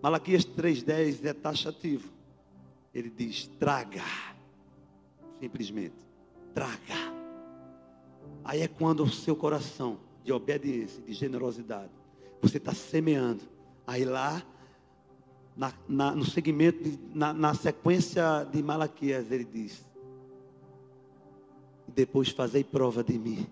[0.00, 2.08] Malaquias 3,10 é taxativo.
[2.94, 4.04] Ele diz: traga.
[5.40, 5.96] Simplesmente,
[6.54, 7.15] traga.
[8.46, 11.90] Aí é quando o seu coração de obediência, de generosidade,
[12.40, 13.42] você está semeando.
[13.84, 14.40] Aí lá,
[15.56, 19.84] na, na, no segmento, de, na, na sequência de Malaquias, ele diz:
[21.88, 23.48] Depois fazei prova de mim,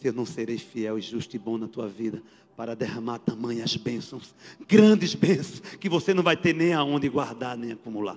[0.00, 2.22] se eu não serei fiel e justo e bom na tua vida,
[2.56, 4.34] para derramar tamanhas bênçãos,
[4.66, 8.16] grandes bênçãos, que você não vai ter nem aonde guardar, nem acumular.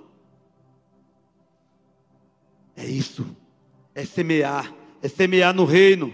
[2.74, 3.26] É isso,
[3.94, 6.12] é semear é semear no reino.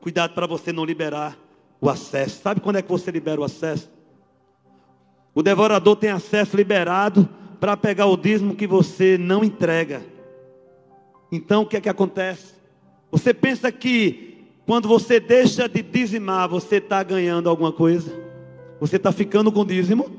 [0.00, 1.36] Cuidado para você não liberar
[1.80, 2.40] o acesso.
[2.42, 3.90] Sabe quando é que você libera o acesso?
[5.34, 7.28] O devorador tem acesso liberado
[7.60, 10.02] para pegar o dízimo que você não entrega.
[11.30, 12.54] Então o que é que acontece?
[13.10, 18.12] Você pensa que quando você deixa de dizimar, você está ganhando alguma coisa?
[18.80, 20.10] Você está ficando com dízimo?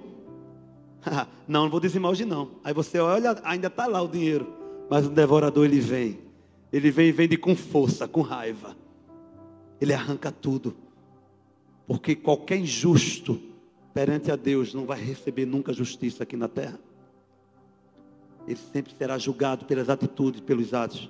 [1.47, 2.52] não, não vou dizimar hoje não.
[2.64, 4.47] Aí você olha, ainda está lá o dinheiro.
[4.89, 6.31] Mas o devorador ele vem
[6.72, 8.76] ele vem e vende com força, com raiva.
[9.80, 10.76] Ele arranca tudo.
[11.86, 13.41] Porque qualquer injusto
[13.93, 16.80] perante a Deus não vai receber nunca justiça aqui na terra.
[18.47, 21.09] Ele sempre será julgado pelas atitudes, pelos atos.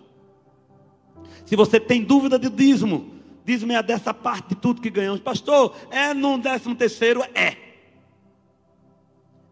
[1.46, 3.12] Se você tem dúvida de dízimo,
[3.46, 5.20] dízimo é dessa parte de tudo que ganhamos.
[5.22, 7.22] Pastor, é no décimo terceiro?
[7.36, 7.58] É.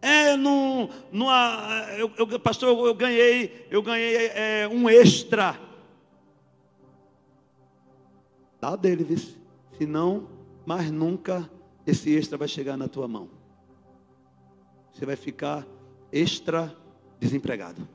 [0.02, 1.26] É no, no
[1.96, 5.69] eu, eu, pastor, eu, eu ganhei, eu ganhei é, um extra
[8.60, 9.36] Dá dele, vice.
[9.78, 10.28] Senão,
[10.66, 11.50] mais nunca
[11.86, 13.28] esse extra vai chegar na tua mão.
[14.92, 15.66] Você vai ficar
[16.12, 16.74] extra
[17.18, 17.86] desempregado.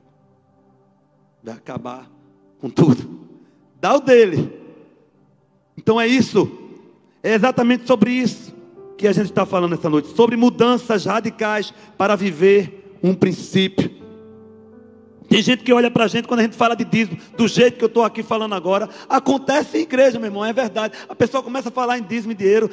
[1.42, 2.10] Vai acabar
[2.58, 3.28] com tudo.
[3.80, 4.52] Dá o dele.
[5.76, 6.50] Então é isso.
[7.22, 8.54] É exatamente sobre isso
[8.96, 10.08] que a gente está falando essa noite.
[10.08, 14.05] Sobre mudanças radicais para viver um princípio.
[15.28, 17.78] Tem gente que olha para a gente quando a gente fala de dízimo, do jeito
[17.78, 18.88] que eu estou aqui falando agora.
[19.08, 20.96] Acontece em igreja, meu irmão, é verdade.
[21.08, 22.70] A pessoa começa a falar em dízimo e dinheiro.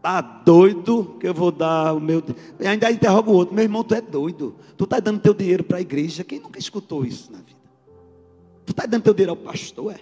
[0.00, 2.22] Tá doido que eu vou dar o meu.
[2.58, 4.56] E ainda interroga o outro: meu irmão, tu é doido.
[4.76, 6.24] Tu está dando teu dinheiro para a igreja.
[6.24, 7.58] Quem nunca escutou isso na vida?
[8.64, 9.98] Tu está dando teu dinheiro ao pastor, é?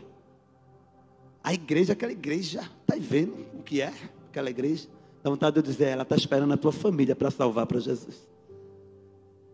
[1.43, 3.93] A igreja, aquela igreja, está vendo o que é
[4.29, 4.89] aquela igreja?
[5.23, 8.27] Dá vontade de eu dizer, ela está esperando a tua família para salvar para Jesus.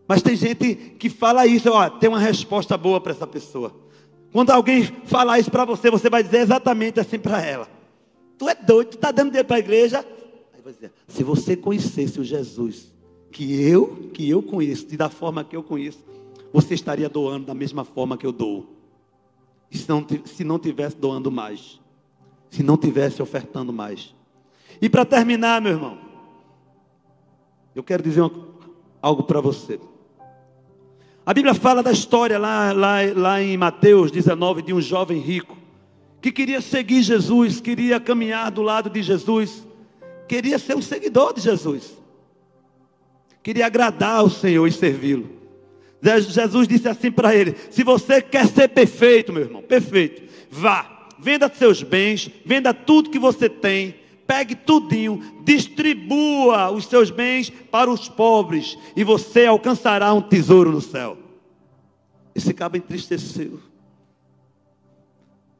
[0.07, 3.73] Mas tem gente que fala isso, ó, tem uma resposta boa para essa pessoa.
[4.31, 7.69] Quando alguém falar isso para você, você vai dizer exatamente assim para ela.
[8.37, 10.05] Tu é doido, tu está dando dinheiro para a igreja,
[10.71, 12.91] dizer, se você conhecesse o Jesus
[13.31, 15.99] que eu, que eu conheço, e da forma que eu conheço,
[16.51, 18.75] você estaria doando da mesma forma que eu dou.
[19.71, 21.79] E se não, se não tivesse doando mais,
[22.49, 24.13] se não tivesse ofertando mais.
[24.79, 25.97] E para terminar, meu irmão,
[27.73, 28.31] eu quero dizer uma,
[29.01, 29.79] algo para você.
[31.25, 35.57] A Bíblia fala da história lá, lá, lá em Mateus 19 de um jovem rico
[36.21, 39.67] que queria seguir Jesus, queria caminhar do lado de Jesus,
[40.27, 41.97] queria ser um seguidor de Jesus,
[43.41, 45.29] queria agradar o Senhor e servi-lo.
[46.01, 51.49] Jesus disse assim para ele: Se você quer ser perfeito, meu irmão, perfeito, vá, venda
[51.53, 53.95] seus bens, venda tudo que você tem,
[54.33, 60.81] pegue tudinho, distribua os seus bens para os pobres, e você alcançará um tesouro no
[60.81, 61.15] céu.
[62.33, 63.59] Esse cabo entristeceu,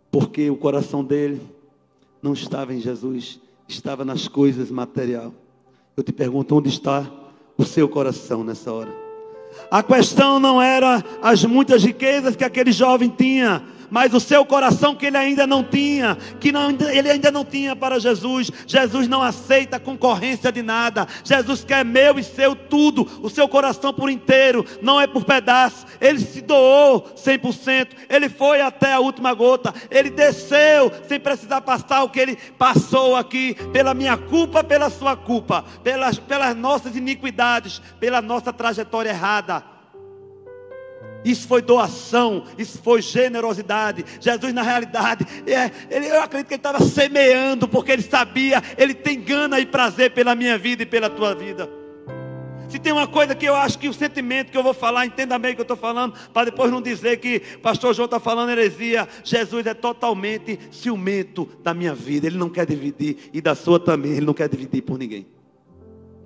[0.10, 1.40] porque o coração dele
[2.20, 5.32] não estava em Jesus, estava nas coisas material.
[5.96, 7.08] Eu te pergunto, onde está
[7.56, 8.92] o seu coração nessa hora?
[9.70, 13.64] A questão não era as muitas riquezas que aquele jovem tinha,
[13.94, 17.76] mas o seu coração que ele ainda não tinha, que não, ele ainda não tinha
[17.76, 18.50] para Jesus.
[18.66, 21.08] Jesus não aceita concorrência de nada.
[21.24, 25.86] Jesus quer meu e seu tudo, o seu coração por inteiro, não é por pedaço.
[26.02, 32.02] Ele se doou 100%, ele foi até a última gota, ele desceu sem precisar passar
[32.02, 37.80] o que ele passou aqui, pela minha culpa, pela sua culpa, pelas, pelas nossas iniquidades,
[38.00, 39.73] pela nossa trajetória errada.
[41.24, 44.04] Isso foi doação, isso foi generosidade.
[44.20, 48.94] Jesus, na realidade, é, ele, eu acredito que ele estava semeando, porque ele sabia, ele
[48.94, 51.70] tem gana e prazer pela minha vida e pela tua vida.
[52.74, 55.38] Se tem uma coisa que eu acho que o sentimento que eu vou falar, entenda
[55.38, 58.50] bem o que eu estou falando, para depois não dizer que pastor João está falando
[58.50, 59.08] heresia.
[59.24, 64.14] Jesus é totalmente ciumento da minha vida, ele não quer dividir, e da sua também,
[64.14, 65.28] ele não quer dividir por ninguém.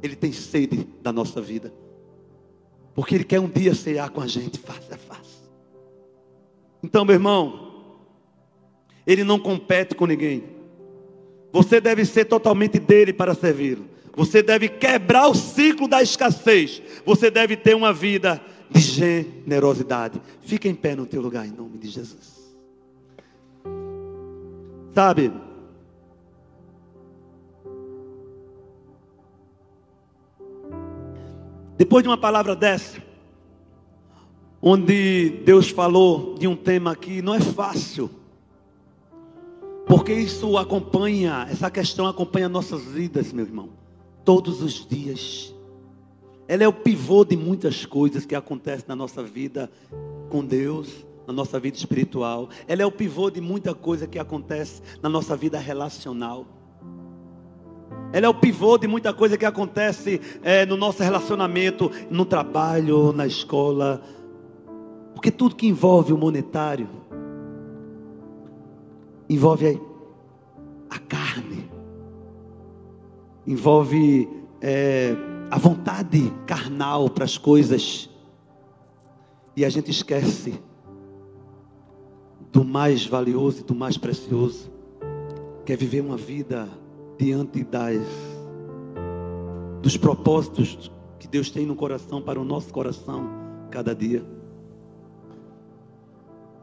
[0.01, 1.73] Ele tem sede da nossa vida.
[2.97, 5.37] Porque Ele quer um dia cear com a gente, face a face.
[6.81, 7.93] Então, meu irmão,
[9.05, 10.45] Ele não compete com ninguém.
[11.53, 13.85] Você deve ser totalmente dele para servi-lo.
[14.15, 16.81] Você deve quebrar o ciclo da escassez.
[17.05, 20.19] Você deve ter uma vida de generosidade.
[20.41, 22.57] Fica em pé no teu lugar em nome de Jesus.
[24.95, 25.31] Sabe?
[31.77, 32.97] Depois de uma palavra dessa,
[34.59, 38.09] onde Deus falou de um tema que não é fácil,
[39.85, 43.69] porque isso acompanha, essa questão acompanha nossas vidas, meu irmão,
[44.25, 45.53] todos os dias.
[46.47, 49.69] Ela é o pivô de muitas coisas que acontecem na nossa vida
[50.29, 52.49] com Deus, na nossa vida espiritual.
[52.67, 56.47] Ela é o pivô de muita coisa que acontece na nossa vida relacional.
[58.13, 63.11] Ela é o pivô de muita coisa que acontece é, no nosso relacionamento, no trabalho,
[63.11, 64.01] na escola.
[65.13, 66.87] Porque tudo que envolve o monetário
[69.29, 69.81] envolve
[70.89, 71.69] a carne,
[73.45, 74.29] envolve
[74.61, 75.13] é,
[75.51, 78.09] a vontade carnal para as coisas.
[79.55, 80.59] E a gente esquece
[82.53, 84.71] do mais valioso e do mais precioso,
[85.65, 86.69] que é viver uma vida
[87.17, 88.01] diante das
[89.81, 93.29] dos propósitos que Deus tem no coração para o nosso coração
[93.71, 94.23] cada dia.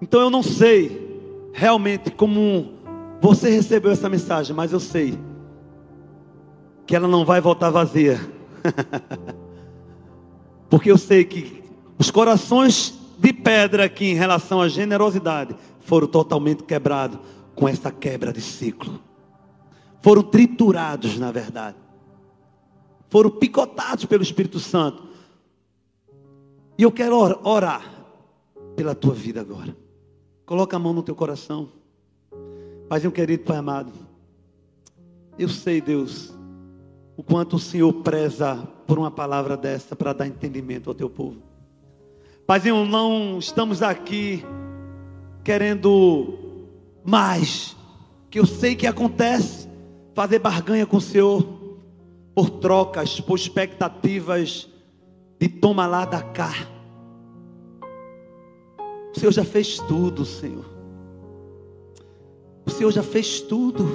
[0.00, 2.74] Então eu não sei realmente como
[3.20, 5.18] você recebeu essa mensagem, mas eu sei
[6.86, 8.20] que ela não vai voltar vazia.
[10.68, 11.62] Porque eu sei que
[11.98, 17.18] os corações de pedra aqui em relação à generosidade foram totalmente quebrados
[17.54, 19.00] com essa quebra de ciclo
[20.04, 21.78] foram triturados, na verdade.
[23.08, 25.02] Foram picotados pelo Espírito Santo.
[26.76, 27.90] E eu quero orar
[28.76, 29.74] pela tua vida agora.
[30.44, 31.70] Coloca a mão no teu coração.
[32.86, 33.92] Paizinho querido, Pai amado.
[35.38, 36.34] Eu sei, Deus,
[37.16, 41.38] o quanto o Senhor preza por uma palavra dessa para dar entendimento ao teu povo.
[42.46, 44.44] Paizinho, não estamos aqui
[45.42, 46.60] querendo
[47.02, 47.74] mais,
[48.28, 49.72] que eu sei que acontece
[50.14, 51.44] fazer barganha com o Senhor,
[52.34, 54.68] por trocas, por expectativas
[55.38, 56.52] de toma lá da cá.
[59.14, 60.64] O Senhor já fez tudo, Senhor.
[62.66, 63.86] O Senhor já fez tudo.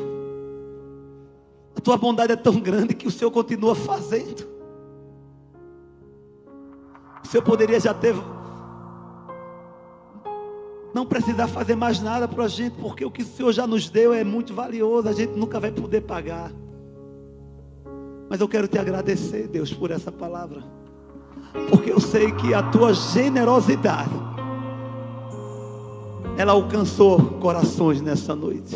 [1.76, 4.48] A tua bondade é tão grande que o Senhor continua fazendo.
[7.24, 8.16] O Senhor poderia já ter.
[10.94, 13.90] Não precisar fazer mais nada para a gente, porque o que o Senhor já nos
[13.90, 16.52] deu é muito valioso, a gente nunca vai poder pagar.
[18.30, 20.64] Mas eu quero te agradecer, Deus, por essa palavra,
[21.70, 24.14] porque eu sei que a tua generosidade
[26.38, 28.76] ela alcançou corações nessa noite.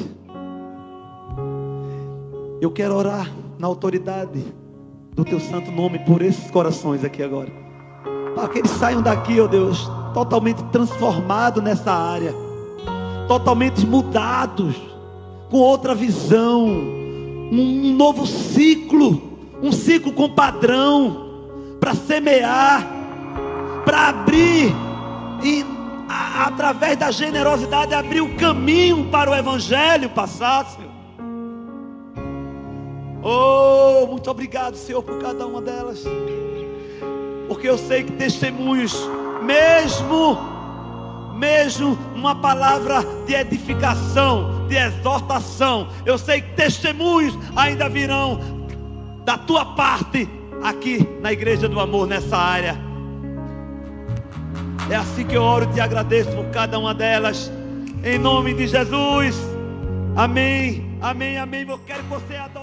[2.60, 4.44] Eu quero orar na autoridade
[5.16, 7.52] do teu santo nome por esses corações aqui agora.
[8.36, 12.34] Para que eles saiam daqui, ó oh Deus, totalmente transformados nessa área,
[13.28, 14.76] totalmente mudados,
[15.50, 19.22] com outra visão, um novo ciclo,
[19.62, 21.24] um ciclo com padrão,
[21.80, 22.88] para semear,
[23.86, 24.74] para abrir
[25.44, 25.66] e
[26.38, 30.92] através da generosidade, abriu o caminho para o Evangelho passar, Senhor.
[33.22, 36.04] Oh, muito obrigado, Senhor, por cada uma delas.
[37.48, 38.94] Porque eu sei que testemunhos,
[39.44, 40.38] mesmo,
[41.36, 48.40] mesmo uma palavra de edificação, de exortação, eu sei que testemunhos ainda virão
[49.26, 50.28] da tua parte
[50.64, 52.78] aqui na igreja do amor, nessa área.
[54.90, 57.52] É assim que eu oro e te agradeço por cada uma delas.
[58.04, 59.36] Em nome de Jesus.
[60.16, 60.98] Amém.
[61.02, 61.38] Amém.
[61.38, 61.66] Amém.
[61.68, 62.63] Eu quero que você adore.